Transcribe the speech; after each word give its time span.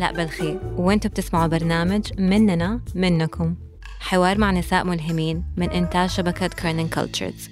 علاء 0.00 0.12
بلخي 0.14 0.58
وأنتم 0.76 1.08
بتسمعوا 1.08 1.46
برنامج 1.46 2.20
مننا 2.20 2.80
منكم. 2.94 3.54
حوار 4.00 4.38
مع 4.38 4.50
نساء 4.50 4.84
ملهمين 4.84 5.44
من 5.56 5.70
إنتاج 5.70 6.08
شبكة 6.08 6.46
Kerning 6.46 6.88
Cultures 6.88 7.50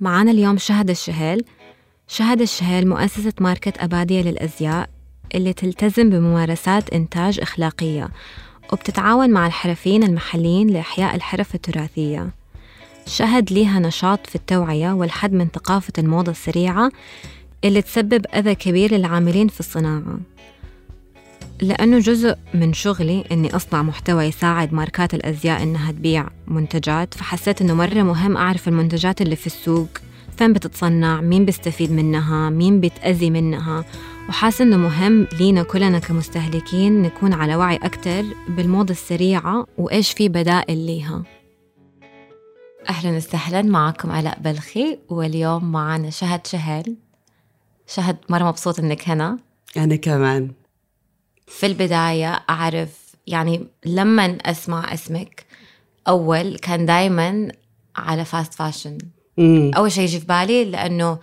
معنا 0.00 0.30
اليوم 0.30 0.58
شهد 0.58 0.90
الشهيل. 0.90 1.44
شهد 2.08 2.40
الشهيل 2.40 2.88
مؤسسة 2.88 3.32
ماركة 3.40 3.84
أبادية 3.84 4.22
للأزياء 4.22 4.90
اللي 5.34 5.52
تلتزم 5.52 6.10
بممارسات 6.10 6.90
إنتاج 6.90 7.40
أخلاقية 7.40 8.08
وبتتعاون 8.72 9.30
مع 9.30 9.46
الحرفيين 9.46 10.02
المحليين 10.02 10.70
لإحياء 10.70 11.14
الحرف 11.14 11.54
التراثية. 11.54 12.30
شهد 13.06 13.52
ليها 13.52 13.78
نشاط 13.78 14.26
في 14.26 14.34
التوعية 14.34 14.92
والحد 14.92 15.32
من 15.32 15.48
ثقافة 15.48 15.92
الموضة 15.98 16.32
السريعة 16.32 16.90
اللي 17.64 17.82
تسبب 17.82 18.26
أذى 18.34 18.54
كبير 18.54 18.94
للعاملين 18.94 19.48
في 19.48 19.60
الصناعة. 19.60 20.18
لأنه 21.60 21.98
جزء 21.98 22.36
من 22.54 22.72
شغلي 22.72 23.24
إني 23.32 23.56
أصنع 23.56 23.82
محتوى 23.82 24.24
يساعد 24.24 24.74
ماركات 24.74 25.14
الأزياء 25.14 25.62
إنها 25.62 25.92
تبيع 25.92 26.28
منتجات 26.46 27.14
فحسيت 27.14 27.62
إنه 27.62 27.74
مرة 27.74 28.02
مهم 28.02 28.36
أعرف 28.36 28.68
المنتجات 28.68 29.22
اللي 29.22 29.36
في 29.36 29.46
السوق 29.46 29.88
فين 30.38 30.52
بتتصنع 30.52 31.20
مين 31.20 31.44
بيستفيد 31.44 31.92
منها 31.92 32.50
مين 32.50 32.80
بيتأذي 32.80 33.30
منها 33.30 33.84
وحاسة 34.28 34.62
إنه 34.64 34.76
مهم 34.76 35.26
لينا 35.38 35.62
كلنا 35.62 35.98
كمستهلكين 35.98 37.02
نكون 37.02 37.32
على 37.32 37.56
وعي 37.56 37.76
أكتر 37.76 38.24
بالموضة 38.48 38.92
السريعة 38.92 39.66
وإيش 39.78 40.12
في 40.12 40.28
بدائل 40.28 40.78
ليها. 40.78 41.22
أهلا 42.88 43.16
وسهلا 43.16 43.62
معكم 43.62 44.10
علاء 44.10 44.38
بلخي 44.40 44.98
واليوم 45.08 45.72
معنا 45.72 46.10
شهد 46.10 46.46
الشهيل 46.46 46.96
شهد 47.86 48.16
مرة 48.28 48.44
مبسوط 48.44 48.78
إنك 48.78 49.08
هنا. 49.08 49.38
أنا 49.76 49.96
كمان. 49.96 50.50
في 51.46 51.66
البداية 51.66 52.44
أعرف 52.50 52.88
يعني 53.26 53.66
لما 53.86 54.38
أسمع 54.42 54.94
اسمك 54.94 55.46
أول 56.08 56.58
كان 56.58 56.86
دايما 56.86 57.52
على 57.96 58.24
fast 58.24 58.54
fashion 58.54 58.98
مم. 59.38 59.70
أول 59.76 59.92
شيء 59.92 60.04
يجي 60.04 60.20
في 60.20 60.26
بالي 60.26 60.64
لأنه 60.64 61.18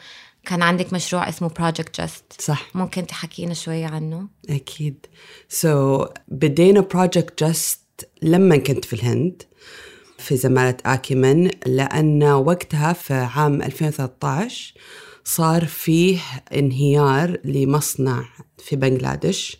كان 0.45 0.61
عندك 0.61 0.93
مشروع 0.93 1.29
اسمه 1.29 1.47
Project 1.49 1.97
Just 1.97 2.23
صح. 2.41 2.75
ممكن 2.75 3.07
تحكينا 3.07 3.53
شوي 3.53 3.83
عنه؟ 3.83 4.27
أكيد. 4.49 5.05
so, 5.49 6.05
so, 6.05 6.09
بدينا 6.27 6.81
Project 6.81 7.43
Just 7.43 7.79
لما 8.21 8.57
كنت 8.57 8.85
في 8.85 8.93
الهند 8.93 9.43
في 10.17 10.37
زمالة 10.37 10.77
آكيمن 10.85 11.49
لأن 11.65 12.23
وقتها 12.23 12.93
في 12.93 13.13
عام 13.13 13.61
2013 13.61 14.73
صار 15.23 15.65
فيه 15.65 16.19
انهيار 16.53 17.37
لمصنع 17.45 18.25
في 18.57 18.75
بنغلاديش 18.75 19.57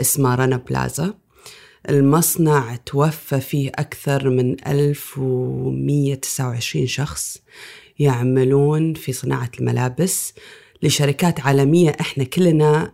اسمه 0.00 0.34
رانا 0.34 0.56
بلازا. 0.56 1.14
المصنع 1.88 2.76
توفى 2.76 3.40
فيه 3.40 3.68
أكثر 3.74 4.30
من 4.30 4.56
1129 4.66 6.86
شخص 6.86 7.38
يعملون 7.98 8.94
في 8.94 9.12
صناعة 9.12 9.50
الملابس 9.60 10.32
لشركات 10.82 11.40
عالمية 11.40 11.96
إحنا 12.00 12.24
كلنا 12.24 12.92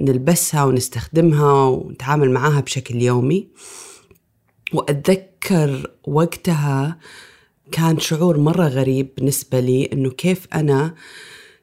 نلبسها 0.00 0.64
ونستخدمها 0.64 1.52
ونتعامل 1.68 2.30
معاها 2.30 2.60
بشكل 2.60 3.02
يومي. 3.02 3.48
وأتذكر 4.72 5.90
وقتها 6.06 6.98
كان 7.72 7.98
شعور 7.98 8.38
مرة 8.38 8.68
غريب 8.68 9.08
بالنسبة 9.16 9.60
لي 9.60 9.88
إنه 9.92 10.10
كيف 10.10 10.46
أنا 10.54 10.94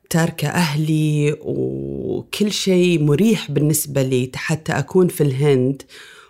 تاركة 0.10 0.48
أهلي 0.48 1.38
وكل 1.42 2.52
شيء 2.52 3.04
مريح 3.04 3.52
بالنسبة 3.52 4.02
لي 4.02 4.32
حتى 4.36 4.72
أكون 4.72 5.08
في 5.08 5.22
الهند 5.22 5.82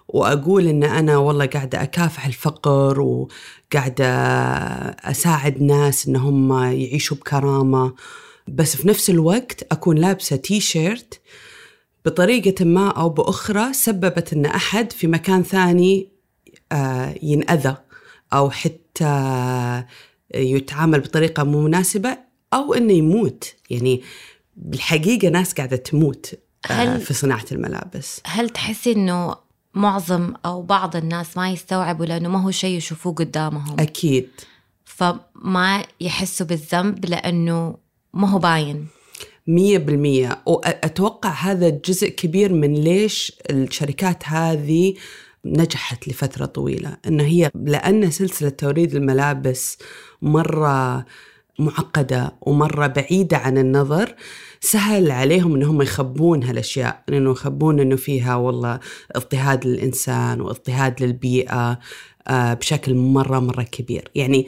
وأقول 0.08 0.68
إن 0.68 0.84
أنا 0.84 1.18
والله 1.18 1.46
قاعدة 1.46 1.84
أكافح 1.84 2.26
الفقر 2.26 3.02
وقاعدة 3.02 4.08
أساعد 5.12 5.62
ناس 5.62 6.08
إن 6.08 6.16
هم 6.16 6.54
يعيشوا 6.54 7.18
بكرامة. 7.18 7.94
بس 8.48 8.76
في 8.76 8.88
نفس 8.88 9.10
الوقت 9.10 9.68
أكون 9.72 9.98
لابسة 9.98 10.36
تي 10.36 10.60
شيرت 10.60 11.22
بطريقة 12.06 12.66
ما 12.66 12.90
أو 12.90 13.10
بأخرى 13.10 13.74
سببت 13.74 14.34
إن 14.34 14.46
أحد 14.46 14.92
في 14.92 15.08
مكان 15.08 15.44
ثاني 15.44 16.10
آه، 16.72 17.16
ينأذى 17.24 17.78
أو 18.34 18.50
حتى 18.50 19.84
يتعامل 20.36 21.00
بطريقة 21.00 21.44
مو 21.44 21.62
مناسبة. 21.62 22.25
أو 22.56 22.74
إنه 22.74 22.94
يموت. 22.94 23.54
يعني 23.70 24.02
بالحقيقة 24.56 25.30
ناس 25.30 25.54
قاعدة 25.54 25.76
تموت 25.78 26.34
آه، 26.70 26.74
هل- 26.74 27.02
في 27.02 27.14
صناعة 27.14 27.46
الملابس. 27.52 28.22
هل 28.26 28.50
تحسي 28.50 28.92
إنه 28.92 29.36
معظم 29.74 30.34
أو 30.46 30.62
بعض 30.62 30.96
الناس 30.96 31.38
ما 31.38 31.50
يستوعبوا 31.52 32.06
لأنه 32.06 32.30
ما 32.30 32.44
هو 32.44 32.52
شيء 32.52 32.78
يشوفوه 32.78 33.14
قدامهم؟ 33.14 33.76
أكيد. 33.80 34.30
فما 34.86 35.84
يحسوا 36.02 36.46
بالذنب 36.46 37.06
لأنه 37.06 37.78
ما 38.14 38.30
هو 38.30 38.40
باين. 38.40 38.88
مية 39.48 39.78
بالمية. 39.78 40.42
وأتوقع 40.46 41.30
هذا 41.30 41.70
جزء 41.70 42.10
كبير 42.10 42.54
من 42.54 42.74
ليش 42.74 43.32
الشركات 43.50 44.24
هذه 44.26 44.94
نجحت 45.46 46.08
لفترة 46.08 46.46
طويلة. 46.46 46.98
إن 47.08 47.20
هي 47.20 47.52
لأن 47.56 48.12
سلسلة 48.12 48.50
توريد 48.50 48.96
الملابس 48.96 49.78
مرة 50.22 51.06
معقدة 51.60 52.36
ومرة 52.42 52.88
بعيدة 52.88 53.38
عن 53.38 53.58
النظر 53.58 54.16
سهل 54.60 55.12
عليهم 55.12 55.56
انهم 55.56 55.82
يخبون 55.82 56.44
هالأشياء 56.44 57.04
انه 57.10 57.32
يخبون 57.32 57.80
إنه 57.80 57.96
فيها 57.96 58.36
والله 58.36 58.80
اضطهاد 59.16 59.66
للإنسان 59.66 60.42
واضطهاد 60.42 61.04
للبيئة 61.04 61.80
آه، 62.28 62.54
بشكل 62.54 62.96
مرة 62.96 63.40
مرة 63.40 63.64
كبير. 63.64 64.12
يعني 64.16 64.48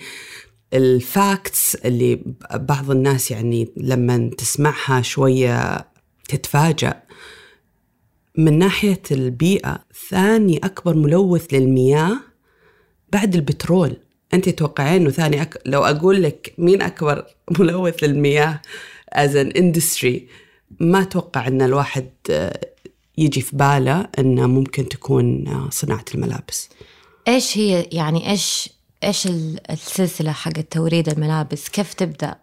الفاكتس 0.73 1.75
اللي 1.75 2.21
بعض 2.53 2.91
الناس 2.91 3.31
يعني 3.31 3.73
لما 3.77 4.29
تسمعها 4.37 5.01
شوية 5.01 5.87
تتفاجأ. 6.29 7.03
من 8.37 8.59
ناحية 8.59 9.01
البيئة 9.11 9.79
ثاني 10.09 10.57
أكبر 10.57 10.95
ملوث 10.95 11.53
للمياه 11.53 12.19
بعد 13.13 13.35
البترول. 13.35 13.97
أنت 14.33 14.49
تتوقعين 14.49 15.01
إنه 15.01 15.09
ثاني 15.09 15.41
أك... 15.41 15.61
لو 15.65 15.83
أقول 15.85 16.23
لك 16.23 16.53
مين 16.57 16.81
أكبر 16.81 17.25
ملوث 17.59 18.03
للمياه 18.03 18.61
as 19.15 19.29
an 19.29 19.57
industry 19.57 20.19
ما 20.79 21.01
أتوقع 21.01 21.47
إن 21.47 21.61
الواحد 21.61 22.09
آه، 22.29 22.59
يجي 23.17 23.41
في 23.41 23.55
باله 23.55 24.07
إنه 24.19 24.47
ممكن 24.47 24.89
تكون 24.89 25.47
آه، 25.47 25.69
صناعة 25.71 26.05
الملابس. 26.15 26.69
إيش 27.27 27.57
هي 27.57 27.89
يعني 27.91 28.31
إيش 28.31 28.69
إيش 29.03 29.27
ال- 29.27 29.71
السلسلة 29.71 30.31
حق 30.31 30.51
توريد 30.71 31.09
الملابس؟ 31.09 31.69
كيف 31.69 31.93
تبدأ؟ 31.93 32.35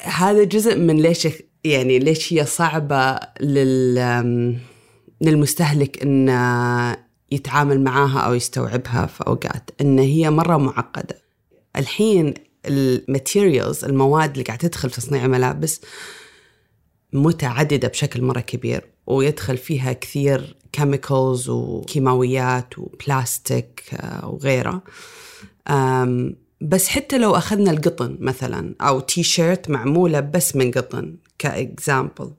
هذا 0.00 0.44
جزء 0.44 0.76
من 0.78 0.96
ليش 0.96 1.28
يعني 1.64 1.98
ليش 1.98 2.32
هي 2.32 2.46
صعبة 2.46 3.20
لل 3.40 4.60
للمستهلك 5.20 6.02
انه 6.02 7.09
يتعامل 7.30 7.84
معاها 7.84 8.18
أو 8.18 8.34
يستوعبها 8.34 9.06
في 9.06 9.26
أوقات 9.26 9.70
إن 9.80 9.98
هي 9.98 10.30
مرة 10.30 10.56
معقدة. 10.56 11.22
الحين 11.76 12.34
الماتيريالز 12.66 13.84
المواد 13.84 14.30
اللي 14.30 14.44
قاعدة 14.44 14.68
تدخل 14.68 14.90
في 14.90 14.96
تصنيع 14.96 15.24
الملابس 15.24 15.80
متعددة 17.12 17.88
بشكل 17.88 18.22
مرة 18.22 18.40
كبير 18.40 18.84
ويدخل 19.06 19.56
فيها 19.56 19.92
كثير 19.92 20.56
chemicals 20.72 21.48
وكيماويات 21.48 22.78
وبلاستيك 22.78 23.82
آه، 23.94 24.28
وغيره 24.28 24.82
بس 26.60 26.88
حتى 26.88 27.18
لو 27.18 27.36
أخذنا 27.36 27.70
القطن 27.70 28.16
مثلا 28.20 28.74
أو 28.80 29.00
تي 29.00 29.22
شيرت 29.22 29.70
معمولة 29.70 30.20
بس 30.20 30.56
من 30.56 30.70
قطن 30.70 31.16
ك 31.38 31.50
example 31.50 32.32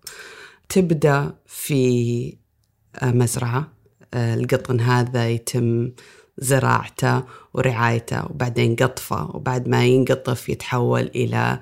تبدأ 0.69 1.35
في 1.45 2.37
آه، 2.95 3.11
مزرعة. 3.11 3.73
القطن 4.13 4.79
هذا 4.79 5.29
يتم 5.29 5.91
زراعته 6.37 7.23
ورعايته 7.53 8.25
وبعدين 8.25 8.75
قطفه 8.75 9.35
وبعد 9.35 9.67
ما 9.67 9.85
ينقطف 9.85 10.49
يتحول 10.49 11.11
إلى 11.15 11.59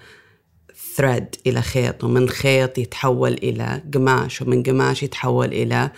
thread 0.96 1.36
إلى 1.48 1.62
خيط 1.62 2.04
ومن 2.04 2.30
خيط 2.30 2.78
يتحول 2.78 3.34
إلى 3.34 3.82
قماش 3.94 4.42
ومن 4.42 4.64
قماش 4.64 5.04
يتحول 5.04 5.48
إلى 5.48 5.92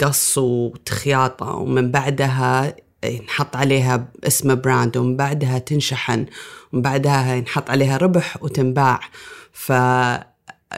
قص 0.00 0.38
وتخياطة 0.38 1.54
ومن 1.54 1.90
بعدها 1.90 2.76
ينحط 3.04 3.56
عليها 3.56 4.08
اسم 4.24 4.54
brand 4.54 4.96
ومن 4.96 5.16
بعدها 5.16 5.58
تنشحن 5.58 6.26
ومن 6.72 6.82
بعدها 6.82 7.34
ينحط 7.34 7.70
عليها 7.70 7.96
ربح 7.96 8.42
وتنباع. 8.42 9.00
ف 9.52 9.72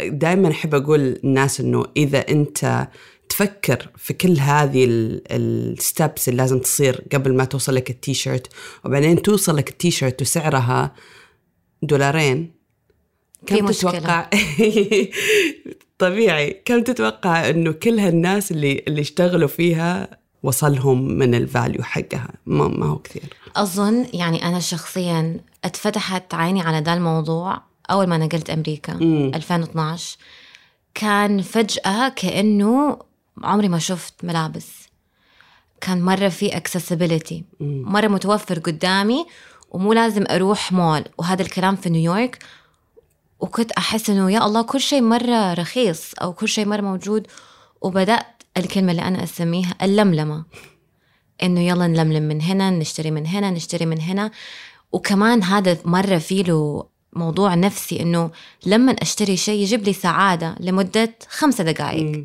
دائما 0.04 0.50
أحب 0.50 0.74
أقول 0.74 1.00
للناس 1.00 1.60
إنه 1.60 1.84
إذا 1.96 2.18
أنت 2.18 2.88
تفكر 3.40 3.88
في 3.96 4.12
كل 4.12 4.38
هذه 4.38 4.86
ال 5.30 5.46
steps 5.46 6.28
اللي 6.28 6.42
لازم 6.42 6.58
تصير 6.58 7.04
قبل 7.12 7.34
ما 7.34 7.44
توصل 7.44 7.74
لك 7.74 7.90
التيشيرت 7.90 8.46
وبعدين 8.84 9.22
توصل 9.22 9.56
لك 9.56 9.70
التيشيرت 9.70 10.22
وسعرها 10.22 10.94
دولارين. 11.82 12.52
كم. 13.46 13.70
تتوقع؟ 13.70 14.30
طبيعي. 15.98 16.62
كم 16.64 16.82
تتوقع 16.82 17.50
إنه 17.50 17.72
كل 17.72 17.98
هالناس 17.98 18.50
اللي 18.50 18.84
اللي 18.88 19.00
اشتغلوا 19.00 19.48
فيها 19.48 20.18
وصلهم 20.42 21.08
من 21.08 21.34
الفاليو 21.34 21.82
حقها؟ 21.82 22.28
ما, 22.46 22.68
ما 22.68 22.86
هو 22.86 22.98
كثير. 22.98 23.36
أظن 23.56 24.06
يعني 24.12 24.44
أنا 24.48 24.60
شخصيا 24.60 25.40
اتفتحت 25.64 26.34
عيني 26.34 26.60
على 26.60 26.80
ده 26.80 26.94
الموضوع 26.94 27.62
أول 27.90 28.06
ما 28.06 28.18
نقلت 28.18 28.50
أمريكا 28.50 28.94
مم. 28.94 29.30
2012 29.34 30.18
كان 30.94 31.42
فجأة 31.42 32.08
كأنه 32.08 33.09
عمري 33.42 33.68
ما 33.68 33.78
شفت 33.78 34.24
ملابس. 34.24 34.68
كان 35.80 36.02
مرة 36.02 36.28
في 36.28 36.50
accessibility. 36.50 37.42
مرة 37.60 38.08
متوفر 38.08 38.58
قدامي 38.58 39.26
ومو 39.70 39.92
لازم 39.92 40.24
أروح 40.30 40.72
مول. 40.72 41.04
وهذا 41.18 41.42
الكلام 41.42 41.76
في 41.76 41.90
نيويورك. 41.90 42.38
وكنت 43.40 43.72
أحس 43.72 44.10
إنه 44.10 44.30
يا 44.30 44.46
الله 44.46 44.62
كل 44.62 44.80
شيء 44.80 45.00
مرة 45.02 45.54
رخيص 45.54 46.14
أو 46.14 46.32
كل 46.32 46.48
شيء 46.48 46.66
مرة 46.66 46.80
موجود. 46.80 47.26
وبدأت 47.80 48.42
الكلمة 48.56 48.90
اللي 48.90 49.02
أنا 49.02 49.24
أسميها 49.24 49.74
اللملمة. 49.82 50.44
إنه 51.42 51.60
يلا 51.60 51.86
نلملم 51.86 52.22
من 52.22 52.42
هنا 52.42 52.70
نشتري 52.70 53.10
من 53.10 53.26
هنا 53.26 53.50
نشتري 53.50 53.86
من 53.86 54.00
هنا. 54.00 54.30
وكمان 54.92 55.42
هذا 55.42 55.78
مرة 55.84 56.18
فيه 56.18 56.42
له 56.42 56.86
موضوع 57.12 57.54
نفسي 57.54 58.00
إنه 58.00 58.30
لما 58.66 58.92
أشتري 58.92 59.36
شيء 59.36 59.62
يجيب 59.62 59.84
لي 59.84 59.92
سعادة 59.92 60.56
لمدة 60.60 61.14
خمسة 61.28 61.64
دقائق 61.64 62.24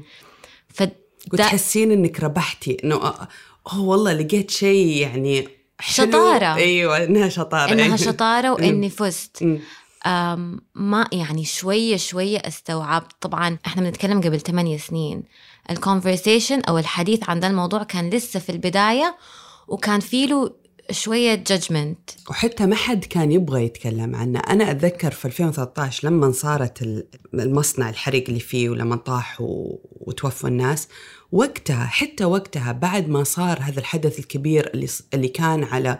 وتحسين 1.34 1.92
إنك 1.92 2.20
ربحتي. 2.20 2.78
إنه 2.84 2.96
oh 2.96 3.80
والله 3.80 4.14
لقيت 4.14 4.52
شيء 4.52 4.88
يعني 4.88 5.48
حلو. 5.80 6.08
شطارة. 6.08 6.56
أيوه 6.56 7.04
إنها 7.04 7.30
شطارة. 7.30 7.72
إنها 7.74 7.98
شطارة 7.98 8.52
وإني 8.54 8.90
فزت. 8.90 9.44
مم. 9.44 9.60
أم 10.06 10.62
ما 10.76 11.08
يعني 11.12 11.46
شوية 11.46 11.98
شوية 11.98 12.38
استوعبت. 12.38 13.12
طبعا 13.22 13.58
إحنا 13.66 13.82
بنتكلم 13.82 14.22
قبل 14.22 14.40
8 14.40 14.78
سنين. 14.78 15.24
ال 15.70 15.77
conversation 15.77 16.62
أو 16.62 16.78
الحديث 16.78 17.30
عن 17.30 17.40
ده 17.40 17.48
الموضوع 17.48 17.84
كان 17.84 18.10
لسه 18.10 18.40
في 18.40 18.50
البداية 18.52 19.18
وكان 19.68 20.00
فيه 20.00 20.28
له 20.28 20.52
شوية 20.92 21.36
judgment 21.36 22.10
وحتى 22.30 22.66
ما 22.66 22.76
حد 22.76 23.06
كان 23.06 23.32
يبغى 23.32 23.66
يتكلم 23.66 24.16
عنه. 24.16 24.40
أنا 24.40 24.72
أتذكر 24.72 25.12
في 25.12 25.26
2013 25.26 26.08
لما 26.08 26.32
صارت 26.32 26.82
ال- 26.82 27.08
المصنع 27.34 27.90
الحريق 27.90 28.24
اللي 28.28 28.40
فيه 28.40 28.70
ولما 28.70 28.96
طاح 28.96 29.38
وتوفوا 29.42 30.50
الناس 30.50 30.88
وقتها 31.32 31.86
حتى 31.86 32.26
وقتها 32.26 32.72
بعد 32.72 33.10
ما 33.10 33.24
صار 33.24 33.58
هذا 33.62 33.80
الحدث 33.80 34.20
الكبير 34.20 34.72
اللي 34.74 34.88
اللي 35.14 35.28
كان 35.28 35.64
على 35.64 36.00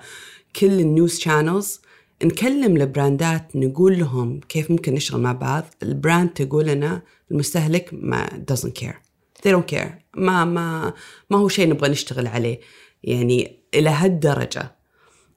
كل 0.60 0.80
ال 0.80 0.88
news 0.88 1.20
channels 1.20 1.82
نكلم 2.24 2.78
البراندات 2.78 3.56
نقول 3.56 4.00
لهم 4.00 4.40
كيف 4.50 4.72
ممكن 4.72 4.94
نشتغل 4.94 5.22
مع 5.22 5.32
بعض. 5.32 5.64
ال 5.84 5.91
brand 5.91 6.30
تقول 6.30 6.66
لنا 6.66 7.02
المستهلك 7.32 7.90
ما 7.94 8.28
doesn't 8.52 8.82
care. 8.84 8.96
They 9.48 9.52
don't 9.52 9.76
care. 9.76 9.90
ما 10.18 10.46
ما 10.46 10.94
ما 11.30 11.38
هو 11.38 11.48
شيء 11.48 11.70
نبغى 11.70 11.90
نشتغل 11.90 12.28
عليه. 12.28 12.60
يعني 13.04 13.60
إلى 13.74 13.90
هالدرجة. 13.90 14.75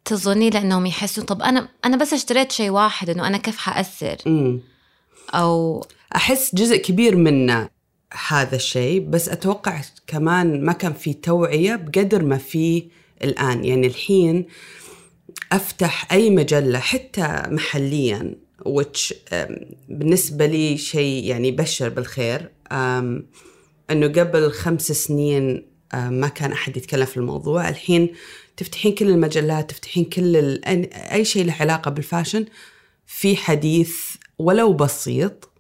تظني 0.09 0.51
لأنهم 0.51 0.87
يحسوا 0.87 1.25
طب 1.25 1.43
أنا 1.43 1.69
أنا 1.85 1.97
بس 1.97 2.13
اشتريت 2.13 2.53
شيء 2.53 2.71
واحد 2.71 3.11
إنه 3.11 3.27
أنا 3.27 3.39
كيف 3.39 3.57
حأثر؟ 3.57 4.17
امم 4.27 4.61
أو 5.35 5.85
أحس 6.17 6.55
جزء 6.55 6.77
كبير 6.77 7.17
منه 7.17 7.69
هذا 8.29 8.57
الشيء 8.57 9.01
بس 9.01 9.29
أتوقع 9.29 9.81
كمان 10.07 10.65
ما 10.65 10.73
كان 10.73 10.93
في 10.93 11.13
توعية 11.13 11.77
بقدر 11.77 12.23
ما 12.23 12.39
في 12.39 12.89
الآن. 13.25 13.65
يعني 13.65 13.87
الحين 13.87 14.47
أفتح 15.53 16.13
أي 16.13 16.31
مجلة 16.31 16.79
حتى 16.79 17.43
محليا 17.47 18.35
which 18.69 19.15
بالنسبة 19.89 20.47
لي 20.47 20.79
شيء 20.79 21.25
يعني 21.25 21.49
يبشر 21.49 21.89
بالخير. 21.89 22.51
إنه 23.91 24.07
قبل 24.07 24.53
خمس 24.53 24.93
سنين 24.93 25.67
ما 25.95 26.29
كان 26.29 26.53
أحد 26.53 26.77
يتكلم 26.77 27.07
في 27.07 27.17
الموضوع. 27.17 27.69
الحين 27.69 28.15
تفتحين 28.59 28.95
كل 28.95 29.11
المجلات 29.11 29.71
تفتحين 29.71 30.05
كل 30.05 30.37
ال... 30.37 30.65
أي 30.95 31.25
شيء 31.25 31.45
له 31.45 31.57
علاقة 31.61 31.91
بالفاشن 31.91 32.47
في 33.07 33.37
حديث 33.37 33.97
ولو 34.39 34.73
بسيط 34.73 35.51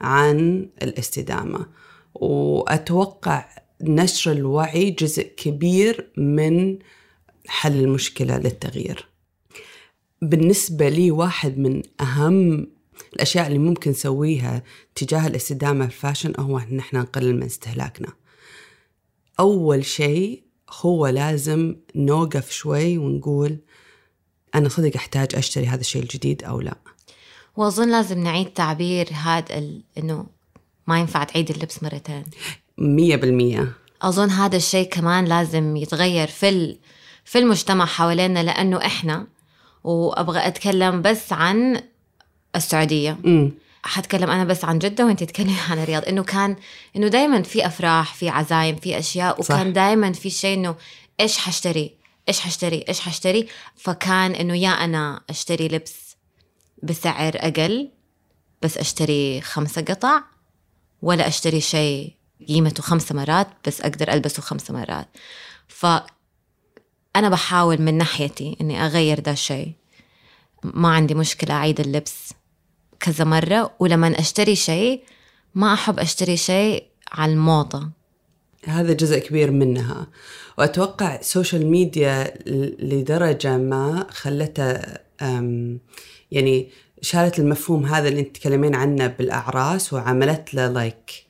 عن 0.00 0.68
الاستدامة. 0.82 1.66
وأتوقع 2.14 3.48
نشر 3.80 4.32
الوعي 4.32 4.90
جزء 4.90 5.22
كبير 5.22 6.10
من 6.16 6.78
حل 7.46 7.80
المشكلة 7.80 8.38
للتغيير. 8.38 9.08
بالنسبة 10.22 10.88
لي 10.88 11.10
واحد 11.10 11.58
من 11.58 11.82
أهم 12.00 12.66
الأشياء 13.12 13.46
اللي 13.46 13.58
ممكن 13.58 13.90
نسويها 13.90 14.62
تجاه 14.94 15.26
الاستدامة 15.26 15.86
في 15.86 15.94
الفاشن 15.94 16.32
هو 16.38 16.58
إن 16.58 16.78
إحنا 16.78 17.00
نقلل 17.00 17.36
من 17.36 17.42
استهلاكنا. 17.42 18.08
أول 19.40 19.84
شيء 19.84 20.45
هو 20.70 21.06
لازم 21.06 21.76
نوقف 21.94 22.50
شوي 22.50 22.98
ونقول 22.98 23.58
أنا 24.54 24.68
صدق 24.68 24.96
أحتاج 24.96 25.34
أشتري 25.34 25.66
هذا 25.66 25.80
الشيء 25.80 26.02
الجديد 26.02 26.44
أو 26.44 26.60
لا. 26.60 26.76
واظن 27.56 27.90
لازم 27.90 28.18
نعيد 28.18 28.46
تعبير 28.46 29.08
هذا 29.12 29.58
ال... 29.58 29.82
إنه 29.98 30.26
ما 30.86 31.00
ينفع 31.00 31.24
تعيد 31.24 31.50
اللبس 31.50 31.82
مرتين 31.82 32.24
مية 32.78 33.16
بالمية. 33.16 33.72
أظن 34.02 34.30
هذا 34.30 34.56
الشيء 34.56 34.88
كمان 34.88 35.24
لازم 35.24 35.76
يتغير 35.76 36.26
في 36.26 36.48
ال... 36.48 36.78
في 37.24 37.38
المجتمع 37.38 37.84
حوالينا 37.84 38.42
لأنه 38.42 38.86
إحنا 38.86 39.26
وأبغى 39.84 40.46
أتكلم 40.46 41.02
بس 41.02 41.32
عن 41.32 41.82
السعودية. 42.56 43.18
أمم 43.24 43.52
حتكلم 43.86 44.30
أنا 44.30 44.44
بس 44.44 44.64
عن 44.64 44.78
جدة 44.78 45.06
وأنت 45.06 45.24
تتكلمي 45.24 45.56
عن 45.70 45.78
الرياض. 45.78 46.04
إنه 46.04 46.22
كان 46.22 46.56
إنه 46.96 47.08
دائما 47.08 47.42
في 47.42 47.66
أفراح 47.66 48.14
في 48.14 48.28
عزايم 48.28 48.76
في 48.76 48.98
أشياء 48.98 49.42
صح. 49.42 49.54
وكان 49.54 49.72
دائما 49.72 50.12
في 50.12 50.30
شيء 50.30 50.58
إنه 50.58 50.76
إيش 51.20 51.38
حشتري؟ 51.38 51.94
إيش 52.28 52.40
حشتري؟ 52.40 52.84
إيش 52.88 53.00
حشتري؟ 53.00 53.48
فكان 53.76 54.34
إنه 54.34 54.56
يا 54.56 54.68
أنا 54.68 55.20
أشتري 55.30 55.68
لبس 55.68 56.16
بسعر 56.82 57.32
أقل 57.36 57.90
بس 58.62 58.78
أشتري 58.78 59.40
خمسة 59.40 59.82
قطع 59.82 60.22
ولا 61.02 61.28
أشتري 61.28 61.60
شيء 61.60 62.12
قيمته 62.48 62.82
خمسة 62.82 63.14
مرات 63.14 63.48
بس 63.66 63.80
أقدر 63.80 64.12
ألبسه 64.12 64.42
خمسة 64.42 64.74
مرات. 64.74 65.08
فأنا 65.68 67.28
بحاول 67.28 67.82
من 67.82 67.98
ناحيتي 67.98 68.56
إني 68.60 68.86
أغير 68.86 69.20
ده 69.20 69.32
الشيء. 69.32 69.72
ما 70.62 70.88
عندي 70.88 71.14
مشكلة 71.14 71.54
أعيد 71.54 71.80
اللبس. 71.80 72.32
كذا 73.06 73.24
مرة 73.24 73.70
ولما 73.78 74.20
أشتري 74.20 74.56
شيء 74.56 75.02
ما 75.54 75.74
أحب 75.74 75.98
أشتري 75.98 76.36
شيء 76.36 76.84
على 77.12 77.32
الموضة 77.32 77.88
هذا 78.64 78.92
جزء 78.92 79.18
كبير 79.18 79.50
منها. 79.50 80.06
وأتوقع 80.58 81.16
ال 81.16 81.23
social 81.23 81.66
media 81.66 82.34
لدرجة 82.80 83.56
ما 83.56 84.06
خلتها 84.10 84.98
يعني 86.30 86.70
شالت 87.00 87.38
المفهوم 87.38 87.86
هذا 87.86 88.08
اللي 88.08 88.20
أنت 88.20 88.36
تتكلمين 88.36 88.74
عنه 88.74 89.06
بالأعراس 89.06 89.92
وعملت 89.92 90.54
له 90.54 90.68
like 90.68 91.25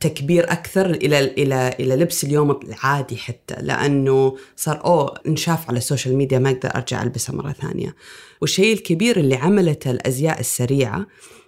تكبير 0.00 0.52
أكثر 0.52 0.90
إلى 0.90 1.18
إلى 1.24 1.76
إلى 1.80 1.96
لبس 1.96 2.24
اليوم 2.24 2.50
العادي 2.50 3.16
حتى 3.16 3.54
لأنه 3.60 4.36
صار 4.56 4.84
oh 4.84 5.14
انشاف 5.26 5.68
على 5.68 5.78
ال 5.78 5.83
social 5.83 6.16
media 6.16 6.38
ما 6.38 6.50
أقدر 6.50 6.74
أرجع 6.74 7.02
ألبسها 7.02 7.34
مرة 7.36 7.52
ثانية. 7.52 7.94
والشيء 8.40 8.72
الكبير 8.72 9.20
اللي 9.20 9.34
عملته 9.34 9.90
الأزياء 9.90 10.40
السريعة 10.40 11.06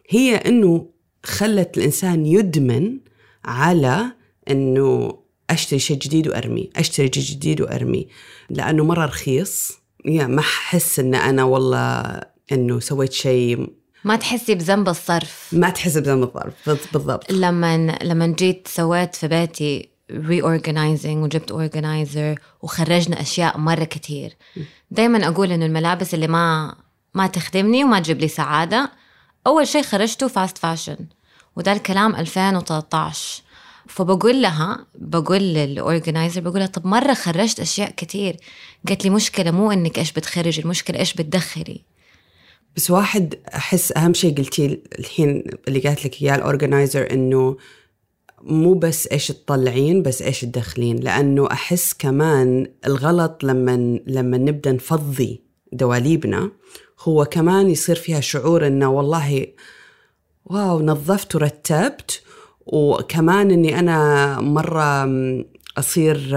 هي 0.08 0.36
أنه 0.36 0.86
خلت 1.22 1.78
الإنسان 1.78 2.26
يدمن 2.26 2.98
على 3.44 4.12
إنه 4.50 5.18
أشتري 5.50 5.78
شيء 5.78 5.98
جديد 5.98 6.28
وأرميه، 6.28 6.68
أشتري 6.76 7.10
شيء 7.14 7.24
جديد 7.24 7.60
وأرميه، 7.60 8.04
لأنه 8.50 8.84
مرة 8.84 9.04
رخيص، 9.04 9.72
يا 10.04 10.26
ما 10.26 10.40
أحس 10.40 10.98
إن 10.98 11.14
أنا 11.14 11.44
والله 11.44 12.20
إنه 12.52 12.80
سويت 12.80 13.12
شيء 13.12 13.68
ما 14.04 14.16
تحسي 14.16 14.54
بذنب 14.54 14.88
الصرف. 14.88 15.48
ما 15.52 15.70
تحس 15.70 15.96
بذنب 15.98 16.22
الظرف 16.22 16.54
بال- 16.66 16.78
بالضبط. 16.92 17.32
لما 17.32 17.76
لما 18.02 18.26
جيت 18.26 18.68
سويت 18.68 19.14
في 19.14 19.28
بيتي 19.28 19.88
reorganizing 20.12 21.06
وجبت 21.06 21.52
organizer 21.52 22.40
وخرجنا 22.62 23.20
أشياء 23.20 23.58
مرة 23.58 23.84
كتير. 23.84 24.36
دائما 24.90 25.28
أقول 25.28 25.52
إنه 25.52 25.66
الملابس 25.66 26.14
اللي 26.14 26.26
ما 26.26 26.74
ما 27.14 27.26
تخدمني 27.26 27.84
وما 27.84 28.00
تجيب 28.00 28.20
لي 28.20 28.28
سعادة 28.28 28.92
أول 29.46 29.66
شيء 29.68 29.82
خرجته 29.82 30.28
fast 30.28 30.58
fashion 30.58 30.96
وده 31.56 31.72
الكلام 31.72 32.16
2013 32.16 33.42
فبقول 33.88 34.42
لها 34.42 34.86
بقول 34.94 35.38
لل 35.40 35.58
organizer 35.58 36.40
بقول 36.40 36.58
لها 36.58 36.66
طب 36.66 36.86
مرة 36.86 37.14
خرجت 37.14 37.60
أشياء 37.60 37.90
كتير. 37.90 38.36
قالت 38.88 39.04
لي 39.04 39.10
مشكلة 39.10 39.50
مو 39.50 39.72
إنك 39.72 39.98
إيش 39.98 40.12
بتخرجي 40.12 40.60
المشكلة 40.60 40.98
إيش 40.98 41.14
بتدخلي 41.14 41.80
بس 42.76 42.90
واحد 42.90 43.34
أحس 43.54 43.92
أهم 43.96 44.14
شيء 44.14 44.34
قلتيه 44.36 44.82
الحين 44.98 45.44
اللي 45.68 45.80
قالت 45.80 46.04
لك 46.04 46.22
إياه 46.22 46.34
ال 46.34 46.42
organizer 46.42 47.10
إنه 47.10 47.56
مو 48.42 48.74
بس 48.74 49.06
إيش 49.06 49.28
تطلعين 49.28 50.02
بس 50.02 50.22
إيش 50.22 50.40
تدخلين. 50.40 50.96
لأنه 50.96 51.48
أحس 51.52 51.94
كمان 51.94 52.66
الغلط 52.86 53.44
لما 53.44 54.00
لما 54.06 54.38
نبدأ 54.38 54.72
نفضي 54.72 55.42
دواليبنا 55.72 56.50
هو 57.00 57.24
كمان 57.24 57.70
يصير 57.70 57.96
فيها 57.96 58.20
شعور 58.20 58.66
إنه 58.66 58.90
والله 58.90 59.46
واو 60.44 60.82
نظفت 60.82 61.34
ورتبت. 61.34 62.22
وكمان 62.66 63.50
إني 63.50 63.78
أنا 63.78 64.40
مرة 64.40 65.08
أصير 65.78 66.36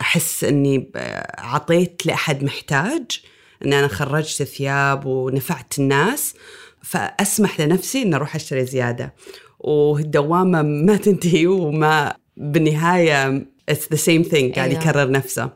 أحس 0.00 0.44
إني 0.44 0.90
أعطيت 0.96 2.06
لأحد 2.06 2.44
محتاج. 2.44 3.22
إن 3.64 3.72
أنا 3.72 3.88
خرجت 3.88 4.42
ثياب 4.42 5.06
ونفعت 5.06 5.78
الناس 5.78 6.34
فأسمح 6.82 7.60
لنفسي 7.60 8.02
ان 8.02 8.14
أروح 8.14 8.34
أشتري 8.34 8.66
زيادة. 8.66 9.14
والدوامة 9.60 10.62
ما 10.62 10.96
تنتهي 10.96 11.46
وما 11.46 12.14
بالنهاية 12.36 13.46
it's 13.70 13.94
the 13.94 13.98
same 13.98 14.24
thing 14.30 14.54
قاعد 14.54 14.70
أيوة. 14.70 14.80
يكرر 14.80 15.10
نفسه. 15.10 15.50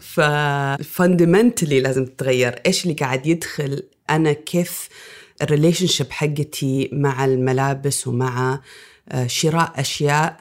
ف 0.00 0.13
fundamentally 0.13 1.80
لازم 1.80 2.04
تتغير. 2.04 2.54
إيش 2.66 2.82
اللي 2.84 2.94
قاعد 2.94 3.26
يدخل؟ 3.26 3.82
أنا 4.10 4.32
كيف 4.32 4.88
ال 5.42 5.86
relationship 5.86 6.10
حقتي 6.10 6.90
مع 6.92 7.24
الملابس 7.24 8.06
ومع 8.06 8.60
آه، 9.08 9.26
شراء 9.26 9.72
أشياء 9.76 10.36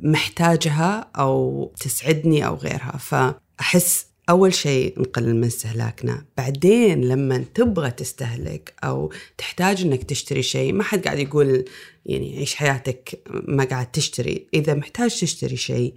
محتاجها 0.00 1.10
أو 1.18 1.72
تسعدني 1.80 2.46
أو 2.46 2.54
غيرها. 2.54 2.98
فأحس 2.98 4.06
أول 4.32 4.54
شيء 4.54 5.00
نقلل 5.00 5.36
من 5.36 5.44
استهلاكنا. 5.44 6.24
بعدين 6.36 7.00
لما 7.00 7.44
تبغى 7.54 7.90
تستهلك 7.90 8.74
أو 8.84 9.12
تحتاج 9.38 9.82
إنك 9.82 10.02
تشتري 10.02 10.42
شيء 10.42 10.72
ما 10.72 10.82
حد 10.82 11.04
قاعد 11.04 11.18
يقول 11.18 11.64
يعني 12.06 12.38
عيش 12.38 12.54
حياتك 12.54 13.22
ما 13.30 13.64
قاعد 13.64 13.90
تشتري. 13.90 14.46
إذا 14.54 14.74
محتاج 14.74 15.20
تشتري 15.20 15.56
شيء 15.56 15.94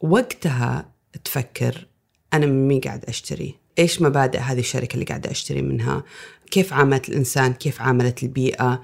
وقتها 0.00 0.92
تفكر 1.24 1.86
أنا 2.34 2.46
من 2.46 2.68
مين 2.68 2.80
قاعد 2.80 3.04
أشتري. 3.04 3.54
إيش 3.78 4.02
مبادئ 4.02 4.38
هذه 4.38 4.60
الشركة 4.60 4.94
اللي 4.94 5.04
قاعدة 5.04 5.30
أشتري 5.30 5.62
منها؟ 5.62 6.04
كيف 6.50 6.72
عاملت 6.72 7.08
الإنسان؟ 7.08 7.52
كيف 7.52 7.82
عاملت 7.82 8.22
البيئة؟ 8.22 8.82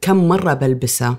كم 0.00 0.28
مرة 0.28 0.54
بلبسه 0.54 1.16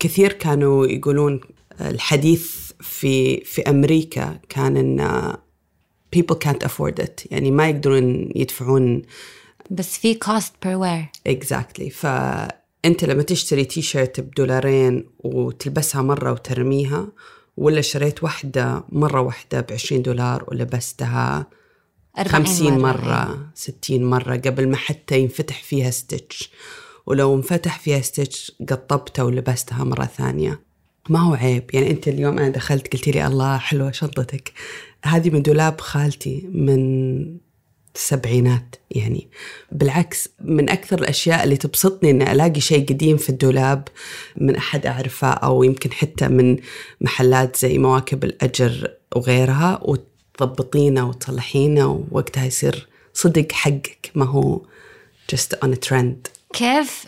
كثير 0.00 0.32
كانوا 0.32 0.86
يقولون 0.86 1.40
الحديث 1.80 2.72
في 2.80 3.40
في 3.44 3.62
أمريكا 3.62 4.40
كان 4.48 4.76
إن 4.76 5.36
people 6.10 6.36
can't 6.36 6.66
afford 6.66 6.98
it. 7.04 7.26
يعني 7.30 7.50
ما 7.50 7.68
يقدرون 7.68 8.30
يدفعون. 8.34 9.02
بس 9.70 9.98
في 9.98 10.14
cost 10.14 10.52
per 10.64 10.76
wear. 10.76 11.32
Exactly. 11.32 11.88
فانت 11.88 13.04
لما 13.04 13.22
تشتري 13.22 13.64
تي 13.64 13.82
شيرت 13.82 14.20
بدولارين 14.20 15.04
وتلبسها 15.18 16.02
مرة 16.02 16.32
وترميها 16.32 17.08
ولا 17.56 17.80
شريت 17.80 18.22
واحدة 18.22 18.84
مرة 18.88 19.20
واحدة 19.20 19.60
ب 19.60 19.72
20 19.72 20.02
دولار 20.02 20.44
ولبستها 20.48 21.46
50 22.26 22.78
مرة, 22.78 22.78
مرة 22.78 23.50
60 23.54 24.04
مرة 24.04 24.36
قبل 24.36 24.68
ما 24.68 24.76
حتى 24.76 25.18
ينفتح 25.18 25.62
فيها 25.62 25.90
stitch 25.90 26.50
ولو 27.06 27.34
انفتح 27.34 27.78
فيها 27.78 28.00
stitch 28.00 28.52
قطبتها 28.68 29.22
ولبستها 29.22 29.84
مرة 29.84 30.04
ثانية. 30.04 30.65
ما 31.08 31.20
هو 31.20 31.34
عيب. 31.34 31.70
يعني 31.72 31.90
أنت 31.90 32.08
اليوم 32.08 32.38
أنا 32.38 32.48
دخلت 32.48 32.92
قلتي 32.92 33.10
لي 33.10 33.26
الله 33.26 33.58
حلوة 33.58 33.90
شنطتك. 33.90 34.52
هذه 35.04 35.30
من 35.30 35.42
دولاب 35.42 35.80
خالتي 35.80 36.48
من 36.52 37.36
السبعينات 37.94 38.76
يعني. 38.90 39.28
بالعكس 39.72 40.28
من 40.40 40.70
أكثر 40.70 40.98
الأشياء 40.98 41.44
اللي 41.44 41.56
تبسطني 41.56 42.10
أن 42.10 42.22
ألاقي 42.22 42.60
شيء 42.60 42.86
قديم 42.88 43.16
في 43.16 43.28
الدولاب 43.28 43.88
من 44.36 44.56
أحد 44.56 44.86
أعرفه 44.86 45.28
أو 45.28 45.62
يمكن 45.62 45.92
حتى 45.92 46.28
من 46.28 46.56
محلات 47.00 47.56
زي 47.56 47.78
مواكب 47.78 48.24
الأجر 48.24 48.90
وغيرها 49.16 49.80
وتضبطينه 49.82 51.08
وتصلحينه 51.08 52.06
ووقتها 52.10 52.44
يصير 52.44 52.88
صدق 53.14 53.52
حقك 53.52 54.10
ما 54.14 54.24
هو 54.24 54.62
just 55.32 55.58
on 55.64 55.68
a 55.68 55.88
trend. 55.88 56.30
كيف؟ 56.52 57.06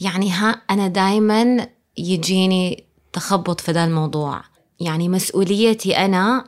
يعني 0.00 0.30
ها 0.30 0.62
أنا 0.70 0.88
دايما 0.88 1.68
يجيني 1.96 2.85
تخبط 3.16 3.60
في 3.60 3.72
ذا 3.72 3.84
الموضوع. 3.84 4.42
يعني 4.80 5.08
مسؤوليتي 5.08 5.96
أنا 5.96 6.44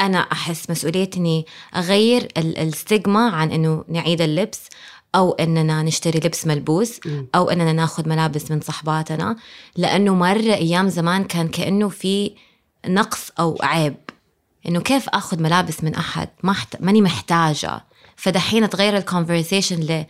أنا 0.00 0.18
أحس 0.18 0.70
مسؤوليتي 0.70 1.18
إني 1.18 1.46
أغير 1.76 2.28
الستيغما 2.36 3.30
عن 3.30 3.52
إنه 3.52 3.84
نعيد 3.88 4.20
اللبس 4.20 4.60
أو 5.14 5.32
إننا 5.32 5.82
نشتري 5.82 6.18
لبس 6.18 6.46
ملبوس 6.46 7.00
أو 7.34 7.50
إننا 7.50 7.72
ناخذ 7.72 8.08
ملابس 8.08 8.50
من 8.50 8.60
صحباتنا. 8.60 9.36
لأنه 9.76 10.14
مرة 10.14 10.54
أيام 10.54 10.88
زمان 10.88 11.24
كان 11.24 11.48
كأنه 11.48 11.88
في 11.88 12.34
نقص 12.86 13.30
أو 13.40 13.58
عيب. 13.62 13.96
إنه 14.68 14.80
كيف 14.80 15.08
آخذ 15.08 15.42
ملابس 15.42 15.84
من 15.84 15.94
أحد؟ 15.94 16.28
ما 16.42 16.52
حت... 16.52 16.82
ماني 16.82 17.02
محتاجة. 17.02 17.84
فدحين 18.16 18.70
تغير 18.70 18.96
الكونفرسيشن 18.96 19.80
ل 19.80 20.06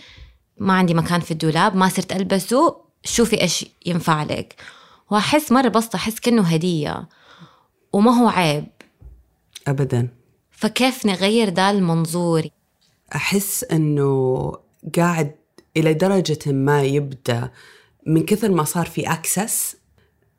ما 0.58 0.72
عندي 0.72 0.94
مكان 0.94 1.20
في 1.20 1.30
الدولاب 1.30 1.76
ما 1.76 1.88
صرت 1.88 2.12
ألبسه 2.12 2.76
شوفي 3.04 3.40
إيش 3.40 3.66
ينفع 3.86 4.22
لك. 4.22 4.79
وأحس 5.10 5.52
مرة 5.52 5.68
بسطة 5.68 5.96
أحس 5.96 6.20
كأنه 6.20 6.42
هدية. 6.42 7.08
وما 7.92 8.10
هو 8.10 8.28
عيب. 8.28 8.66
ابدا. 9.68 10.08
فكيف 10.50 11.06
نغير 11.06 11.50
ذا 11.50 11.70
المنظور؟ 11.70 12.42
أحس 13.14 13.64
إنه 13.64 14.52
قاعد 14.96 15.34
إلى 15.76 15.94
درجة 15.94 16.52
ما 16.52 16.82
يبدأ. 16.82 17.50
من 18.06 18.24
كثر 18.24 18.50
ما 18.50 18.64
صار 18.64 18.86
في 18.86 19.12
excess 19.12 19.76